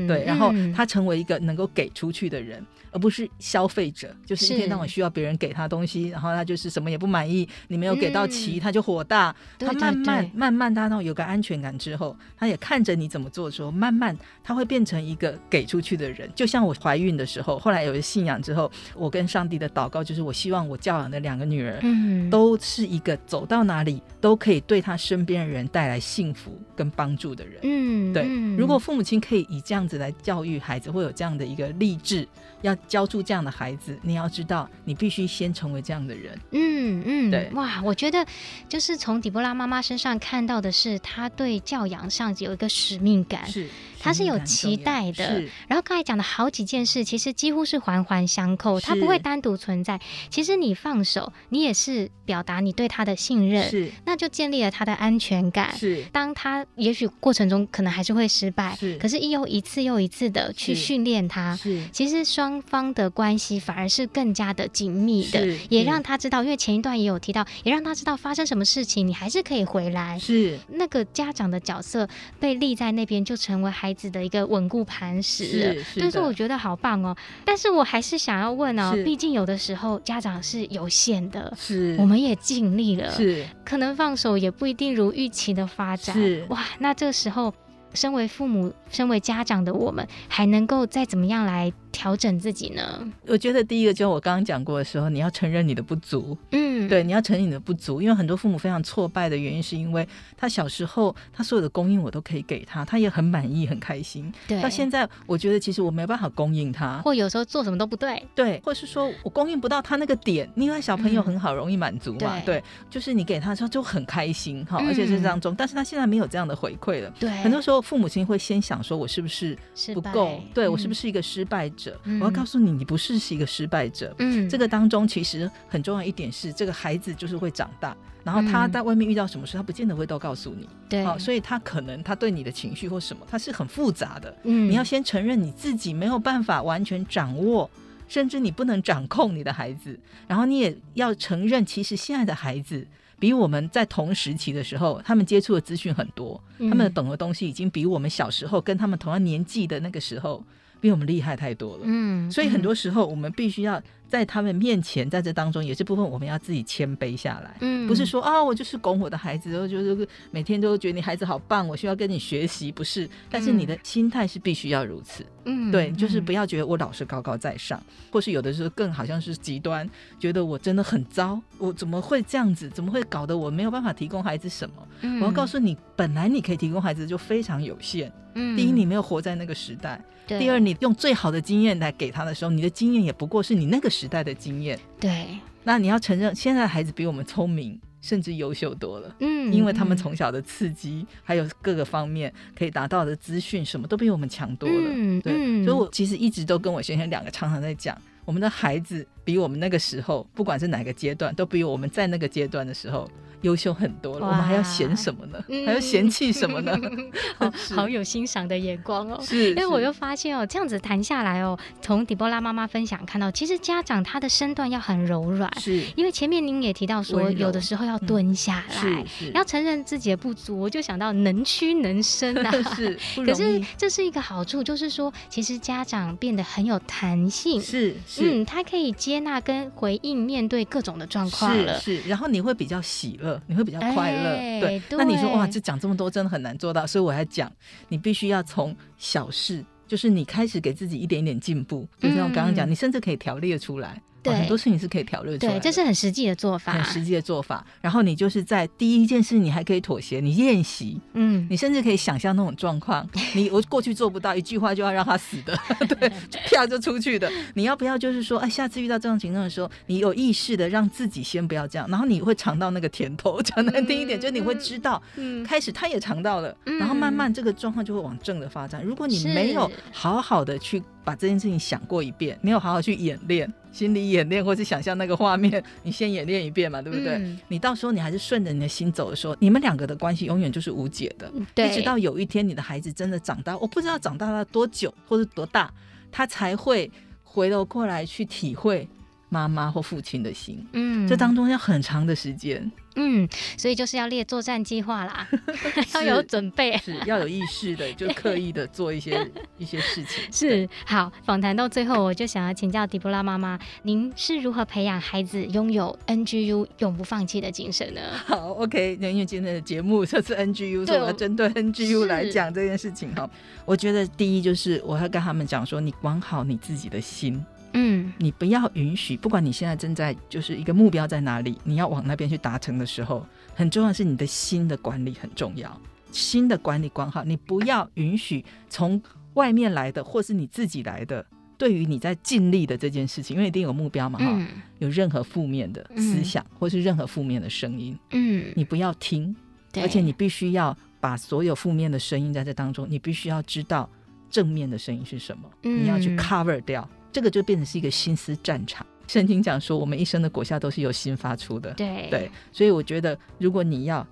[0.06, 2.62] 对，然后他成为一个能够给出去的人。
[2.90, 9.34] 而不是消费者，就是一天到晚需要别人给他东西，然后他就是什么也不满意，你没有给到齐，嗯、他就火大。
[9.58, 16.30] 他慢慢慢慢，他到有个安全感之后，他也看着你怎么做的时候，慢慢他会变成一个给出去的人。
[16.36, 27.58] 就像我怀孕的时候，后来有了信仰之后，我跟上帝的祷告就是，我希望我教养的两个女儿，嗯，都是一个走到哪里都可以对他身边的人带来幸福跟帮助的人。
[27.64, 28.56] 嗯，对。
[28.56, 32.26] 如果父母亲可以以这样子来教育孩子，会有这样的一个励志。
[32.62, 36.38] 要教出这样的孩子，你要知道，你必须先成为这样的人。
[36.52, 38.24] 嗯嗯，对，哇，我觉得
[38.66, 43.46] 就是从底波拉妈妈身上看到的是，她对教养上有一个使命感。
[43.46, 43.68] 是。
[44.04, 49.98] 他是有期待的，然后刚才讲的好几件事，其实几乎是环环相扣，他不会单独存在。
[50.28, 55.74] 其实你放手，你也是表达你对他的信任，是，那就建立了他的安全感。
[55.74, 70.18] 是，当他也许过程中可能还是会失败，是，可是又一次又一次的去训练他，是，其实双方的关系反而是更加的紧密的，也让他知道，因为前一段也有提到，也让他知道发生什么事情，你还是可以回来。
[70.18, 72.06] 是，那个家长的角色
[72.38, 77.16] 被立在那边，就成为孩子的一个稳固磐石，所以说我觉得好棒哦。
[77.44, 87.54] 但是我还是想要问哦，毕竟有的时候家长是有限的，是，我们也尽力了，是，可能放手也不一定如预期的发展，是，哇，那这时候
[87.94, 93.08] 身为父母、身为家长的我们，还能够再怎么样来调整自己呢？
[93.26, 96.36] 我觉得第一个就是我刚刚讲过的时候，你要承认你的不足。
[96.50, 104.32] 嗯，对，你要承认你的不足，因为很多父母非常挫败的原因，是因为他小时候他所有的供应我都可以给他，他也很满意很开心。
[104.48, 108.22] 对，到现在我觉得其实我没办法供应他，或有时候做什么都不对。
[108.34, 112.38] 对，或是说我供应不到他那个点，因为小朋友很好容易满足嘛。
[112.38, 117.12] 嗯、对，对，就是你给他的时候就很开心哈，而且是当中，嗯、但是他现在没有这样的回馈了。
[117.20, 119.56] 对，很多时候父母亲会先想说，我是不是
[119.94, 120.40] 不够？
[120.52, 121.83] 对，我是不是一个失败者？
[122.04, 124.14] 嗯、我要告诉你，你不是是一个失败者。
[124.18, 130.68] 嗯，这个当中其实很重要一点是，这个孩子就是会长大，然后他在外面遇到什么事，他不见得会都告诉你。
[130.88, 134.36] 对，哦，所以他可能他对你的情绪或什么，他是很复杂的。
[134.44, 137.68] 嗯，你要先承认你自己没有办法完全掌握，
[138.08, 142.86] 甚至你不能掌控你的孩子，然后你也要承认，其实现在的孩子。
[143.16, 150.44] 比我们在同时期的时候，他们接触的资讯很多，嗯、他们懂的东西已经比我们小时候跟他们同样年纪的那个时候，
[150.84, 151.84] 比我们厉害太多了。
[151.84, 153.82] 嗯，所以很多时候我们必须要。
[154.08, 157.56] 在他们面前，在这当中也是部分，我们要自己谦卑下来。
[157.60, 163.08] 嗯，不是说啊、哦，我就是拱我的孩子，然后就是每天都觉得你孩子好棒，我需要跟你学习，不是。
[163.30, 165.24] 但是你的心态是必须要如此。
[165.46, 169.88] 嗯，对，就是不要觉得我老是高高在上，或是有的时候更好像是极端，
[170.18, 172.68] 觉得我真的很糟，我怎么会这样子？
[172.70, 174.88] 怎么会搞得我没有办法提供孩子什么？
[175.00, 178.12] 嗯，我要告诉你，本来你可以提供孩子就非常有限。
[178.36, 184.78] 嗯，第一，你没有活在那个时代；对第二，你用最好的经验来给他的时候，你的经验也不过是你那个时代的经验。
[185.00, 187.80] 对，那你要承认，现在的孩子比我们聪明。
[188.04, 189.16] 甚至优秀多了。
[189.20, 194.90] 嗯，因为他们从小的刺激，还有各个方面可以达到的资讯，什么都比我们强多了。
[194.92, 203.10] 嗯，对，所以我其实一直都跟我先生两个常常在讲，我们的孩子比我们那个时候，不管是哪个阶段，都比我们在那个阶段的时候。
[203.42, 205.38] 优秀很多了，我们还要嫌什么呢？
[205.48, 206.74] 嗯、还要嫌弃什么呢？
[207.36, 209.20] 好， 好有欣赏的眼光哦。
[209.22, 215.60] 是，因为我又发现哦，这样子谈下来哦，从底波拉妈妈分享看到，其实家长他的身段要很柔软。
[215.60, 220.58] 是，因为前面您也提到说，有的时候要蹲下来，嗯、要承认自己的不足。
[220.58, 222.50] 我就想到能屈能伸啊。
[222.74, 227.60] 是，可是这是一个好处，就是说，其实家长变得很有弹性。
[227.60, 231.78] 是，是，嗯，他可以接纳跟回应面对各种的状况了。
[231.80, 233.40] 是，是，然后你会比较喜乐。
[233.46, 234.80] 你会比较快乐，欸、对。
[234.88, 237.50] 对，那你说哇，这讲这么多真的很难做到，所以我还讲，
[237.88, 244.02] 你必须要从小事，就是你开始给自己一点一点进步，嗯、就像我刚刚讲，你甚至可以条列出来。
[244.24, 245.60] 对，很多事情是可以调论出来的。
[245.60, 247.64] 对，这是很实际的做法，很实际的做法。
[247.80, 253.08] 然后你就是在第一件事，你还可以妥协，你练习，嗯，你甚至可以想象那种状况。
[253.34, 255.56] 你我过去做不到，一句话就要让他死的，
[255.86, 256.10] 对，
[256.50, 257.30] 啪就出去的。
[257.54, 263.40] 你要不要就是说，哎，下次遇到这种情况的时候，你有意识的让自己先不要这样，然后你会尝到那个甜头。
[263.42, 268.82] 讲难听一点，就你会知道，嗯，开始他也尝到了，然后慢慢这个状况就会往正的发展。
[268.82, 270.82] 如果你没有好好的去。
[271.04, 277.14] 把这件事情想过一遍，没有好好去演练，心理演练，或是想象那个画面，你先演练一遍嘛，对不对？
[277.14, 281.30] 嗯、你到时候你还是顺着你的心走的时候，你们两个的关系永远就是无解的。
[281.54, 285.70] 对，一直到有一天你的孩子真的长大，我不知道长大了多久或者多大，
[286.10, 286.90] 他才会
[287.22, 288.88] 回头过来去体会
[289.28, 290.66] 妈妈或父亲的心。
[290.72, 292.70] 嗯，这当中要很长的时间。
[292.96, 295.26] 嗯，所以就是要列作战计划啦，
[295.94, 300.22] 要有准备，是要有意识的， 就刻意的做一些一些事情。
[300.30, 308.00] 是好，访谈到最后，我就想要请教迪波拉妈妈，您是如何培养孩子拥有 NGU 永不放弃的精神呢？
[308.26, 313.28] 好，OK，因为今天的节目这次 NGU，所以我要针对 NGU 来讲这件事情哈。
[313.64, 317.44] 我觉得第一就是我要跟他们讲说，你管好你自己的心。
[317.74, 325.80] 嗯，你不要允许，不管你现在正在就是一个目标在哪里，你要往那边去达成的时候，很重要的是你的心的管理很重要，
[326.12, 329.02] 心的管理管好，你不要允许从
[329.34, 331.26] 外面来的或是你自己来的，
[331.58, 334.46] 对于你在尽力的这件事情，因为一定有目标嘛哈，嗯、
[334.78, 339.34] 有任何负面的思想或是任何负面的声音，嗯，你不要听，
[339.82, 343.90] 而且你必须要把所有负面的声音在这当中，你必须要知道
[344.30, 346.88] 正面的声音是什么，嗯、你要去 cover 掉。
[347.14, 348.84] 这个就变成是一个心思战场。
[349.06, 351.72] 圣经讲说，我们一生的果效都是由心发出的。
[351.74, 354.04] 对对，所以我觉得，如果你要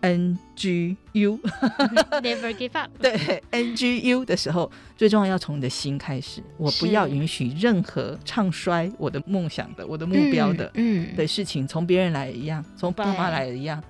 [0.00, 2.90] N G U，Never give up。
[2.98, 6.42] 对 N G U 的时候，最重要要从你的心开始。
[6.56, 13.82] 我不要允许任何唱衰我的梦想的、我的目标的，嗯，的事情从别人来一样，从爸妈来一样。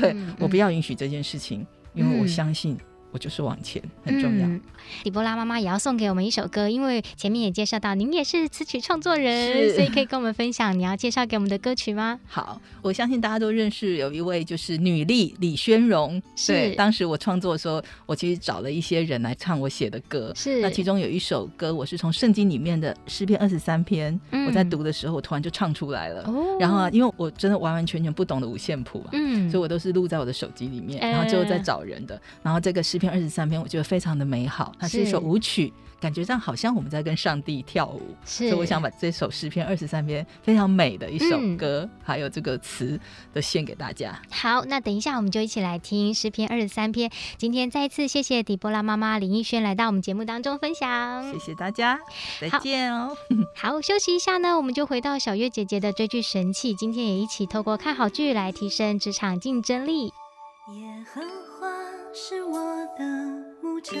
[0.00, 2.78] 对， 我不要允许这件事情，因为我相信。
[3.14, 4.46] 我就是往前，很重要。
[4.46, 4.58] 嗯、
[5.04, 12.18] 底波拉妈妈也要送给我们一首歌，因为前面也介绍到您也是词曲创作人，所以可以跟我们分享你要介绍给我们的歌曲吗？
[12.26, 16.20] 好，我相信大家都认识有一位就是女力李宣荣。
[16.36, 20.32] 是对，当时我创作的时候，我其实找了一些人来唱我写的歌。
[20.34, 26.22] 是，那其中有一首歌，我是从圣经里面的诗篇二十三篇，嗯、我在读的时候，我突然就唱出来了。
[26.26, 32.14] 哦，然后啊，因为我真的完完全全不懂的五线谱啊，嗯，所以我都是录在我的手机里面，然后最后再找人的。
[32.16, 35.72] 欸、然后这个诗篇二十三篇，我觉得非常的美好，它是一首舞曲。
[36.00, 42.98] 感觉上好像我们在跟上帝跳舞，是所以我想把这首诗篇二十三篇非常美的一首歌，嗯、还有这个词
[43.32, 44.20] 都献给大家。
[44.28, 47.08] 好，那等一下我们就一起来听诗篇二十三篇。
[47.38, 52.00] 今天再次谢谢底波拉妈妈林奕轩来到我们节目当中分享，谢谢大家，
[52.40, 53.16] 再见哦。
[53.54, 60.06] 好， 好，休息一下呢，我们就回到小月姐姐的追剧神器，今天也一起透过看好剧来提升职场竞争力。
[60.06, 61.20] 耶和
[61.60, 61.68] 华
[62.12, 62.58] 是我
[62.98, 63.92] 的牧者。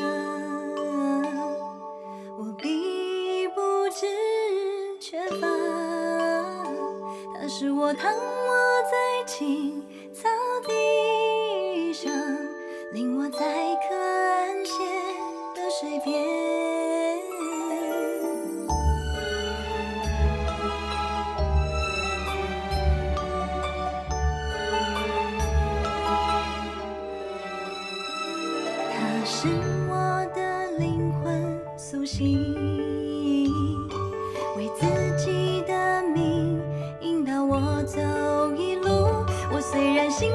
[2.36, 4.06] 我必不知
[4.98, 5.46] 缺乏，
[7.38, 9.80] 他使我躺卧在青
[10.12, 10.28] 草
[10.66, 12.12] 地上，
[12.92, 13.38] 令我在
[13.88, 14.82] 可安歇
[15.54, 16.81] 的水边。
[34.56, 36.60] 为自己的命
[37.00, 38.00] 引导我走
[38.56, 38.88] 一路，
[39.52, 40.30] 我虽然心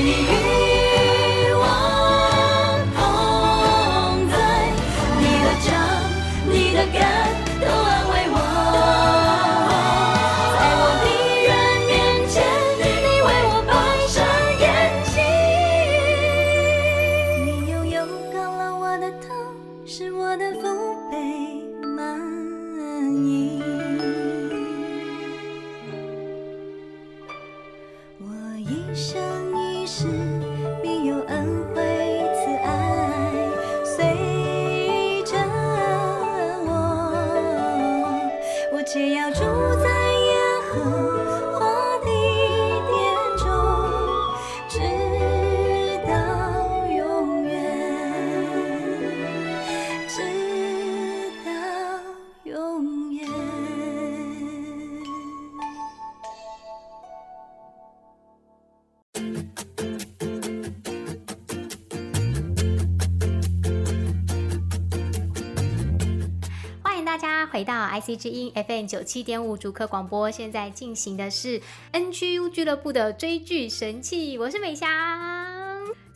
[0.00, 0.47] 回到
[68.08, 71.60] IC 之音 FM 九七点五主客广播，现在进行的是
[71.92, 75.57] NGU 俱乐部的追剧神器，我是美霞。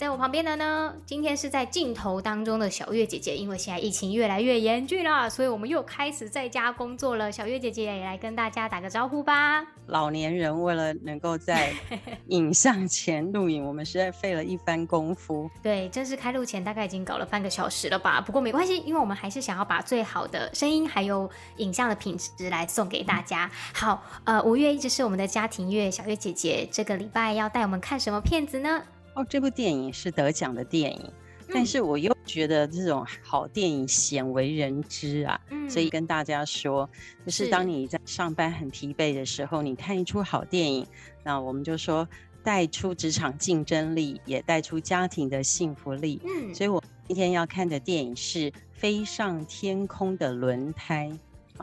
[0.03, 7.31] 在我旁边的呢，今天是在镜头当中的小月姐姐，因为现在疫情越来越严峻了，所以我们又开始在家工作了。
[7.31, 9.65] 小月姐姐也来跟大家打个招呼吧。
[9.87, 11.73] 老年人为了能够在
[12.31, 15.49] 影像前录影，我们实在费了一番功夫。
[15.63, 18.21] 对，正式开录前大概已经搞了半个小时了吧？
[18.21, 23.49] 不过没关系，因为我们还是想要把最好的声音还有影像的品质来送给大家。
[23.73, 28.83] 好，呃，五月一直是我们的家庭月，小月姐姐这个礼拜要带我们看什么片子呢？
[29.15, 31.13] 哦，这部电影是得奖的电影，
[31.53, 36.89] 但是我又觉得这种好电影鲜为人知啊，嗯、所以跟大家说，
[37.27, 40.87] 就是当你在上班很疲惫的时候，你看一出好电影，
[41.23, 42.09] 那我们就说
[42.43, 46.21] 带出职场竞争力，也带出家庭的幸福力。
[46.25, 51.11] 嗯，所以我今天要看的电影是《飞上天空的轮胎》，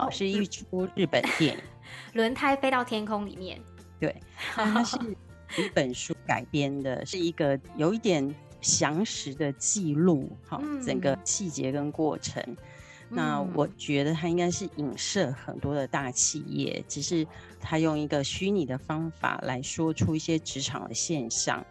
[0.02, 1.60] 哦，是一出日本电影，
[2.14, 3.60] 轮胎飞到天空里面，
[3.98, 4.14] 对，
[4.54, 4.96] 它是。
[5.58, 12.42] 一本书改编的是一个有一点详实的记录，哈，整个细节跟过程。
[13.12, 17.26] 嗯、那我觉得它应该是影射很多的大企业，只是
[17.58, 21.64] 他用一个虚拟的方法来说出一些职场的现象。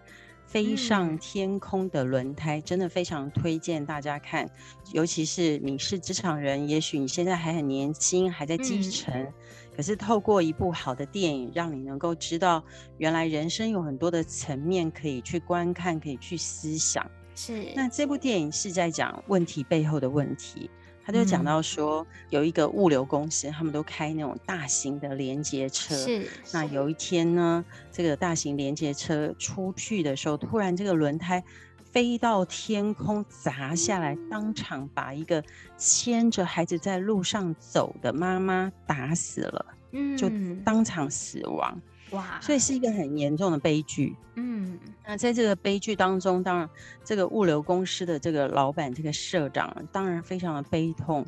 [0.46, 4.50] 飞上天空的轮胎真的非常推荐大家看，
[4.92, 9.14] 尤其是你是职场人，也许你现在还很年轻，还在基层。
[9.14, 9.34] 嗯
[9.80, 12.62] 可是透过一部好的电影，让你能够知道，
[12.98, 17.10] 原来人生有很多的层面可以去观看，可以去思想。
[17.34, 17.72] 是。
[17.74, 20.70] 那这部电影是在讲问题背后的问题，
[21.06, 25.96] 他就讲到说，有一个物流公司，他们都开那种大型的连接车。
[25.96, 26.28] 是。
[26.52, 31.42] 那有一天呢，这个大型连接车出去的时候，突然这个轮胎。
[31.92, 35.44] 飞到天空砸下来，当场把一个
[35.78, 40.30] 牵着孩子在路上走的妈妈打死了，嗯，就
[40.64, 41.82] 当场死亡，
[42.12, 42.40] 哇！
[42.42, 44.78] 所以是一个很严重的悲剧，嗯。
[45.06, 46.70] 那在这个悲剧当中，当然
[47.04, 51.26] 这个物流公司的这个老板、这个社长，当然非常的悲痛，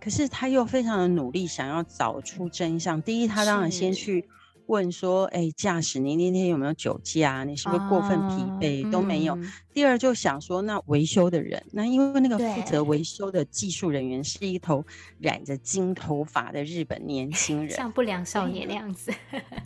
[0.00, 3.00] 可是他又非常的努力，想要找出真相。
[3.00, 4.28] 第一，他当然先去。
[4.66, 7.44] 问说：“哎，驾驶，你那天有没有酒驾？
[7.44, 8.86] 你是不是过分疲惫？
[8.86, 9.34] 啊、都没有。
[9.36, 14.84] 嗯、第二，就想说，那维修的人，那因为那个负责维修的技术人员是一头
[15.18, 19.12] 染着金头发的日本年轻人，像不良少年那样子。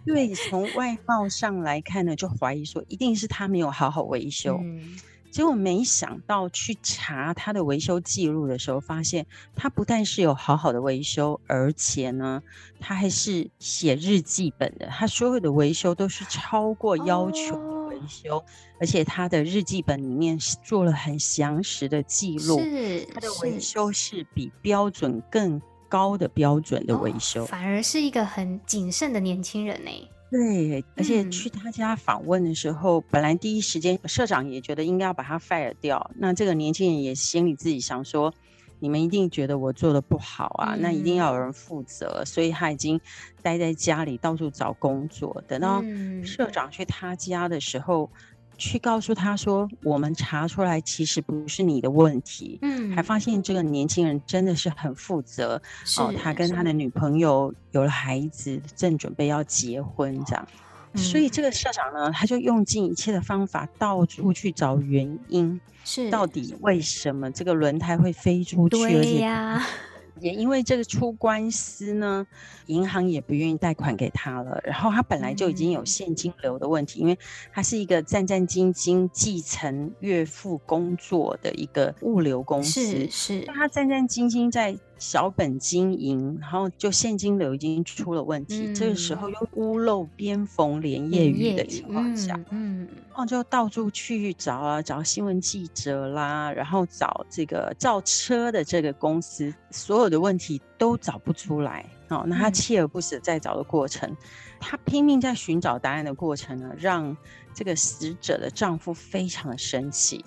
[0.04, 4.58] 对，从外貌上来看呢，就怀疑说，一定是他没有好好维 修。
[4.62, 4.96] 嗯”
[5.30, 12.42] 结果没想到去查他的维修记录的时候，发现他不但是有好好的维修，而且呢，
[12.80, 14.86] 他还是写日记本的。
[14.86, 18.44] 他所有的维修都是超过要求的维修，哦、
[18.80, 22.58] 而且他的日记本里面做了很详实的记录。
[22.58, 29.90] 是，他的维修是比标准更高的标准的维修，哦、反而是一个很谨慎的年轻人呢。
[30.30, 36.10] 对，而且去他家访问的时候，嗯、本来第一时间社长也觉得应该要把他 fire 掉。
[36.16, 38.34] 那这个年轻人也心里自己想说，
[38.78, 43.00] 你们一定觉得我做的不好啊，嗯、那一定要有人负责，所以他已经
[43.42, 45.42] 待在家里到处找工作。
[45.48, 45.82] 等到
[46.24, 48.10] 社长去他家的时候。
[48.12, 48.18] 嗯
[48.58, 55.62] 去告诉他说，我们查出来其实不是你的问题，嗯，还发现这个年轻人真的是很负责，
[55.98, 60.48] 哦，他跟他的女朋友有了孩子，正准备要结婚这样，
[60.92, 68.76] 嗯，所以这个社长呢，他就用尽一切的方法到处去找原因，是到底为什么这个轮胎会飞出去？
[68.76, 69.64] 对呀。
[70.20, 72.26] 也因为这个出官司呢，
[72.66, 74.60] 银行也不愿意贷款给他了。
[74.64, 77.18] 然后他本来就已经有现金流的问题，嗯、因为
[77.52, 84.78] 他是一个战战兢兢继承岳父工作的一个物流公司，是是，他战战兢兢在。
[84.98, 101.86] 小本经营，然后就现金流已经出了问题，嗯、这个时候又屋漏边逢连夜雨的情况下，嗯，嗯然后就到处去找啊，找新闻记者啦，然后找这个造车的这个公司，所有的问题都找不出来。
[102.08, 104.16] 哦，那他锲而不舍在找的过程，嗯、
[104.58, 107.16] 他拼命在寻找答案的过程呢，让
[107.54, 110.24] 这个死者的丈夫非常的生气。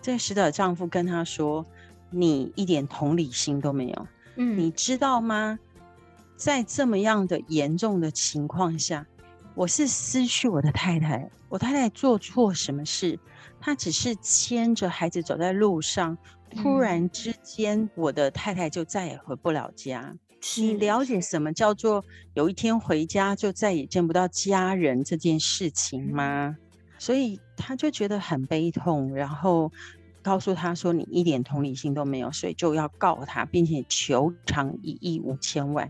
[0.00, 1.66] 这个死者的丈夫跟他说。
[2.18, 4.06] 你一点同理心都没有，
[4.36, 5.58] 嗯，你知道吗？
[6.34, 9.06] 在这么样的严重的情况下，
[9.54, 11.30] 我是失去我的太太。
[11.50, 13.18] 我太太做错什么事？
[13.60, 16.16] 她只是牵着孩子走在路上，
[16.50, 20.00] 突然之间，我的太太就再也回不了家。
[20.00, 20.18] 嗯，
[20.56, 22.02] 你了解什么叫做
[22.32, 26.56] 有一天回家就再也见不到家人这件事情吗？
[26.98, 29.70] 所以他就觉得很悲痛，然后。
[30.26, 35.88] 告诉他说：“你一点同理心都没有，所以就要告他，并且求偿一亿五千万。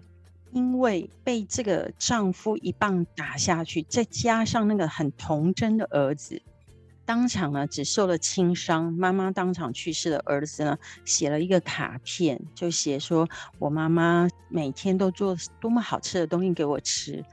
[0.52, 6.42] 因为被这个丈夫一棒打下去，再加上那个很童真的儿子，
[7.06, 10.76] 当场呢只受了轻伤，妈妈当场去世的儿子呢
[11.06, 13.26] 写了一个卡片，就写说
[13.58, 17.24] 我妈妈每天都做多么好吃的东西给我吃。”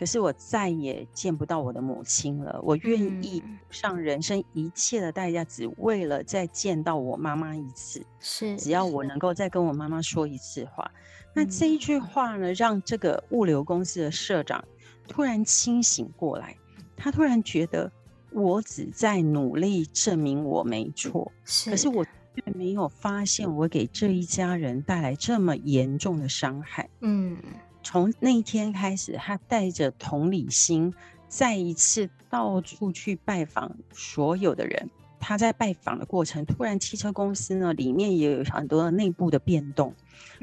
[0.00, 2.58] 可是我再也见不到我的母亲了。
[2.62, 8.02] 我愿意上人生一切的代价，只为了再见到我妈妈一次。
[8.18, 10.90] 是，只要我能够再跟我妈妈说一次话。
[11.34, 14.64] 那这一句话呢，让这个物流公司的社长
[15.06, 16.56] 突然清醒过来。
[16.96, 17.92] 他突然觉得，
[18.32, 21.30] 我只在努力证明我没错，
[21.66, 26.88] 可是我却没有发现我给这一家人带来这么严重的伤害。
[27.00, 27.36] 嗯。
[27.82, 30.94] 从那一天开始，他带着同理心，
[31.28, 34.90] 再一次到处去拜访所有的人。
[35.22, 39.94] 他在拜访的过程，突然汽车公司呢里面也有很多内部的变动。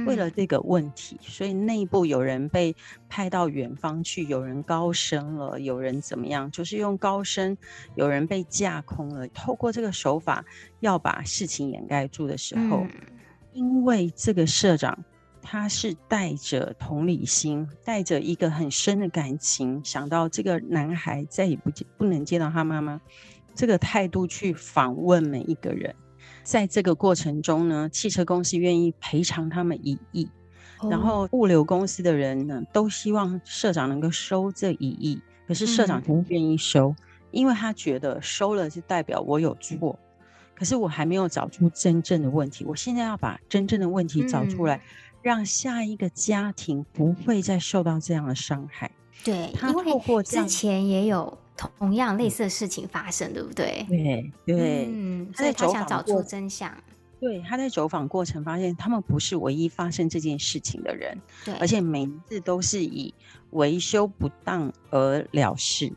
[0.05, 2.75] 为了这个问题，所以内部有人被
[3.09, 7.57] 派到远方去，有人高升了，有人怎么样，就是用高升，
[7.95, 9.27] 有人被架空了。
[9.29, 10.45] 透过这个手法
[10.79, 12.85] 要把事情掩盖住的时候，
[13.53, 15.03] 因为这个社长。
[15.49, 22.99] 他是带着同理心，带着一个很深的感情，想到这个男孩再也不见不能见到他妈妈，
[23.55, 25.95] 这个态度去访问每一个人。
[26.43, 30.29] 在这个过程中呢，汽车公司愿意赔偿他们一亿，
[30.89, 36.93] 然后物流公司的人呢都希望社长能够收这一亿，可是社长不愿意收，
[37.31, 39.97] 因为他觉得收了是代表我有错，
[40.53, 44.81] 可是我还没有找出真正的问题，我现在要把真正的问题找出来。
[45.27, 48.89] 让下一个家庭不会再受到这样的伤害。
[49.25, 53.85] 对，他透过之前也有同样类似的事情发生，对不对？
[53.89, 56.73] 对对，嗯，所以他想找出真相。
[57.19, 61.17] 对，他在走访过程发现，他们不是唯一发生这件事情的人。
[61.43, 63.13] 对，而且每一次都是以
[63.49, 65.91] 维修不当而了事。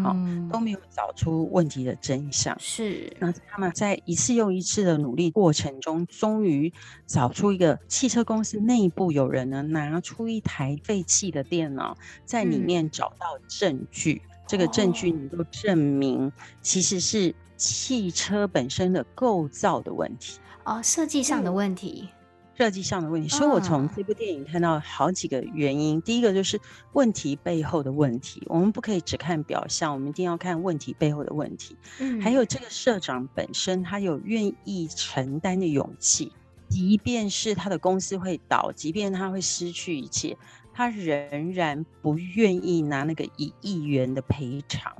[0.00, 0.16] 好，
[0.50, 2.56] 都没有找出问题的真相。
[2.58, 6.72] 是，那他们在一次又一次的努力过程中，终于
[7.06, 14.22] 找出一个汽车公司内部有人呢，拿出一台废弃的电脑，在里面找到证据。
[14.24, 20.38] 嗯、这个证据能够证明，其实是汽车本身的构造的问题。
[20.64, 22.08] 哦，设计上的问题。
[22.10, 22.21] 嗯
[22.54, 26.00] 设计上的问题，所以我从这部电影看到好几个原因。
[26.02, 26.60] 第一个就是
[26.92, 31.76] 问题背后的问题，我们不可以只看表象，我们一定要看问题背后的问题。
[31.98, 36.30] 嗯，还有这个社长本身，他有愿意承担的勇气，
[36.68, 40.36] 即便是他的公司会倒，即便他会失去一切，
[40.74, 44.94] 他仍然不愿意拿那个一亿元的赔偿。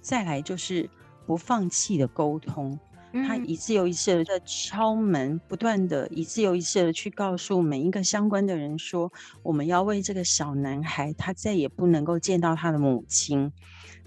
[0.00, 0.88] 再来就是
[1.26, 2.78] 不放弃的沟通。
[3.12, 13.52] 他一次又一次的在敲门，不断的一次又一次的去告诉每一个相关的人说，我们要为这个小男孩，他再也不能够见到他的母亲，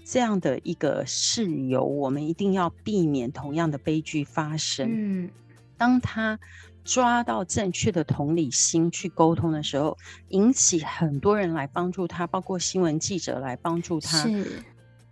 [0.04, 4.88] 这样的一个事由，我们一定要避免同样的悲剧发生。
[4.90, 5.30] 嗯，
[5.76, 6.38] 当他
[6.84, 9.96] 抓到正确的同理心去沟通的时候，
[10.28, 14.18] 引起很多人来帮助他，包括新闻记者来帮助他。
[14.18, 14.62] 是，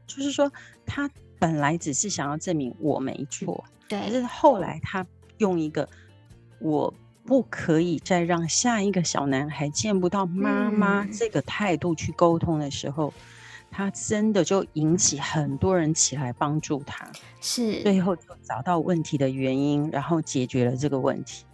[0.06, 0.52] 就是说
[0.84, 1.08] 他
[1.40, 3.64] 本来只是想要证明我没错。
[3.88, 5.04] 对，可是后来他
[5.38, 5.88] 用一个
[6.60, 13.20] 我不可以再让下一个小男孩见不到妈妈这个态度去沟通的时候，嗯、
[13.70, 17.10] 他真的就引起很多人起来帮助他，
[17.40, 21.44] 是最后就找到问题的原因，然后解决了这个问题。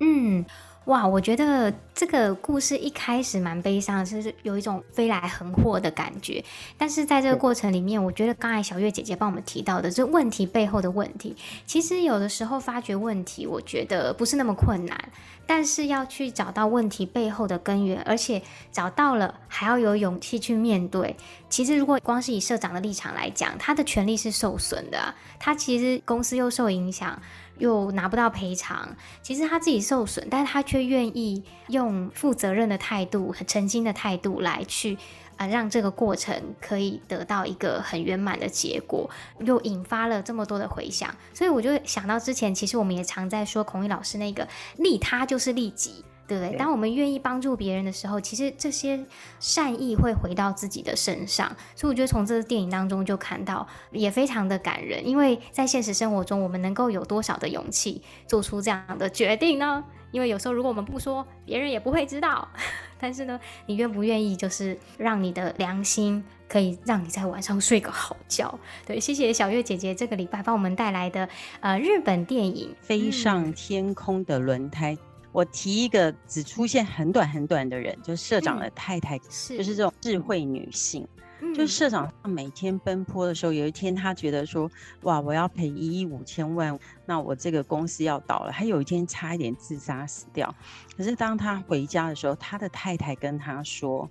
[0.00, 0.44] 嗯。
[0.86, 6.44] 哇，我觉得这个故事一开始蛮悲伤，是有一种飞来横祸的感觉。
[6.76, 15.08] 但是在这个过程里面，我觉得刚才小月姐姐帮我们提到的这问题背后的问题，其实有的时候发觉问题，我觉得不是那么困难，
[15.46, 21.14] 但是要去找到问题背后的根源，而且找到了还要有勇气去面对。
[21.48, 27.22] 其实如果光是以社长的立场来讲，他的权利是受损的啊，他其实公司又受影响。
[27.62, 34.98] 又拿不到赔偿，其实他自己受损，但是他却愿意用负责任的态度、很诚心的态度来去，
[35.36, 39.08] 啊，让这个过程可以得到一个很圆满的结果，
[39.38, 44.48] 又引发了这么多的回响，所以我就想到之前，其实我们也常在说孔乙老师那个
[44.78, 46.04] 利他就是利己。
[46.38, 46.58] 对不对？
[46.58, 49.04] 当我们愿意帮助别人的时候，其实这些
[49.38, 51.54] 善意会回到自己的身上。
[51.76, 55.06] 所以我觉得从这个电影当中就看到，也非常的感人。
[55.06, 59.84] 因为在现实生活中，我们能够有多少的勇气做出这样的决定呢？
[60.10, 62.46] 因为有时候如果我们不说，别人也不会知道。
[63.00, 68.58] 但是呢，你愿不愿意，就是让你的良心可以让你在晚上睡个好觉？
[68.86, 71.28] 对，谢谢小月姐姐这个礼拜帮我们带来的
[71.60, 74.94] 呃日本电影《飞上天空的轮胎》。
[75.32, 81.08] 我提一个只出现很短很短的人，就是社长的太太，嗯、是就是这种智慧女性。
[81.40, 84.70] 嗯、就是社长每天奔波的时候，有一天他觉得说
[85.02, 90.54] ：“哇，我要赔一亿五千万，那我这个公司要倒了。”他有一天差一点自杀死掉。
[90.96, 94.08] 可是当他回家的时候，他的太太跟他说：“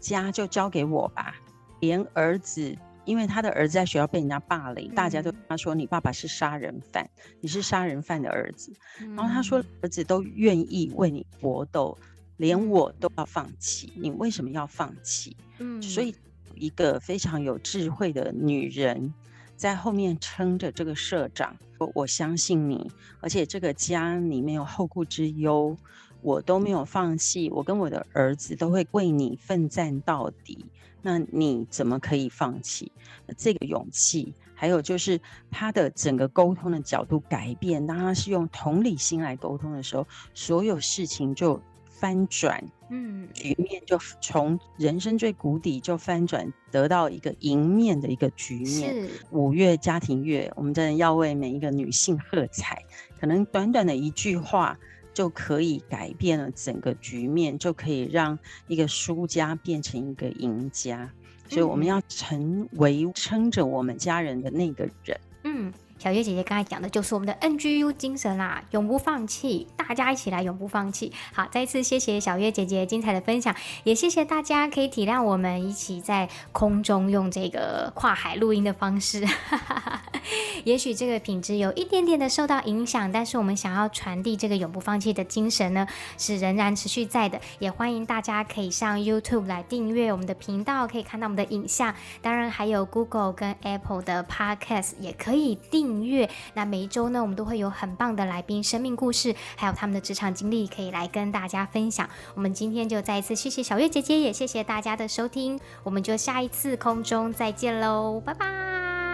[0.00, 1.34] 家就交给我吧，
[1.80, 2.74] 连儿子。”
[3.04, 7.08] 因为他的儿子在学校被人家霸凌，大家都跟他说：“你爸爸是杀人犯，
[7.40, 8.72] 你是杀人犯的儿子。”
[9.16, 11.98] 然后他说：“儿子都愿意为你搏斗，
[12.36, 16.14] 连我都要放弃，你为什么要放弃？”嗯，所以
[16.54, 19.12] 一个非常有智慧的女人
[19.56, 22.90] 在后面撑着这个社长，说：“我相信你，
[23.20, 25.76] 而且这个家里没有后顾之忧，
[26.20, 30.64] 我都没有放弃，我跟我的儿子都会为你奋战到底。”
[31.02, 32.90] 那你怎么可以放弃？
[33.36, 37.84] 这个勇气，还有就是他的整个沟通的角度改变。
[37.86, 48.94] 当他是用同理心来沟通的时候，所有事情就翻转，嗯，局面就从人生最谷底就翻转，得到一个迎面的一个局面。
[48.94, 52.82] 是五月家庭月，我们真的要为每一个女性喝彩。
[53.18, 54.78] 可能短短的一句话。
[55.12, 61.10] 就可以改变了整个局面，就可以让一个输家变成一个赢家。
[61.48, 65.20] 所以我们要成为撑着我们家人的那个人。
[65.44, 65.72] 嗯。
[66.02, 71.12] 小月姐姐刚才讲的就是我们的 NGU 精神啦，永不放弃，大家一起来永不放弃。
[71.32, 79.24] 好，再一次谢谢小月姐姐精彩的分享，也谢谢大家可以体谅我们一起在空中用这个跨海录音的方式。
[80.64, 85.86] 也许这个品质有一点点的受到影响，但是我们想要传递这个永不放弃的精神呢，
[86.18, 87.40] 是仍然持续在的。
[87.60, 91.94] 也欢迎大家可以上 YouTube 来订阅我们的频道，可以看到我们的影像。
[92.20, 95.91] 当然还有 Google 跟 Apple 的 Podcast 也可以订。
[96.00, 102.08] 月，那每一周呢，我们都会有很棒的来宾、生命故事，还有他们的职场经历，可以来跟大家分享。
[102.34, 108.46] 我们今天就再一次谢谢小月姐姐，也谢谢大家的收听，我们就下一次空中再见喽，拜拜。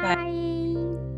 [0.03, 1.18] 拜。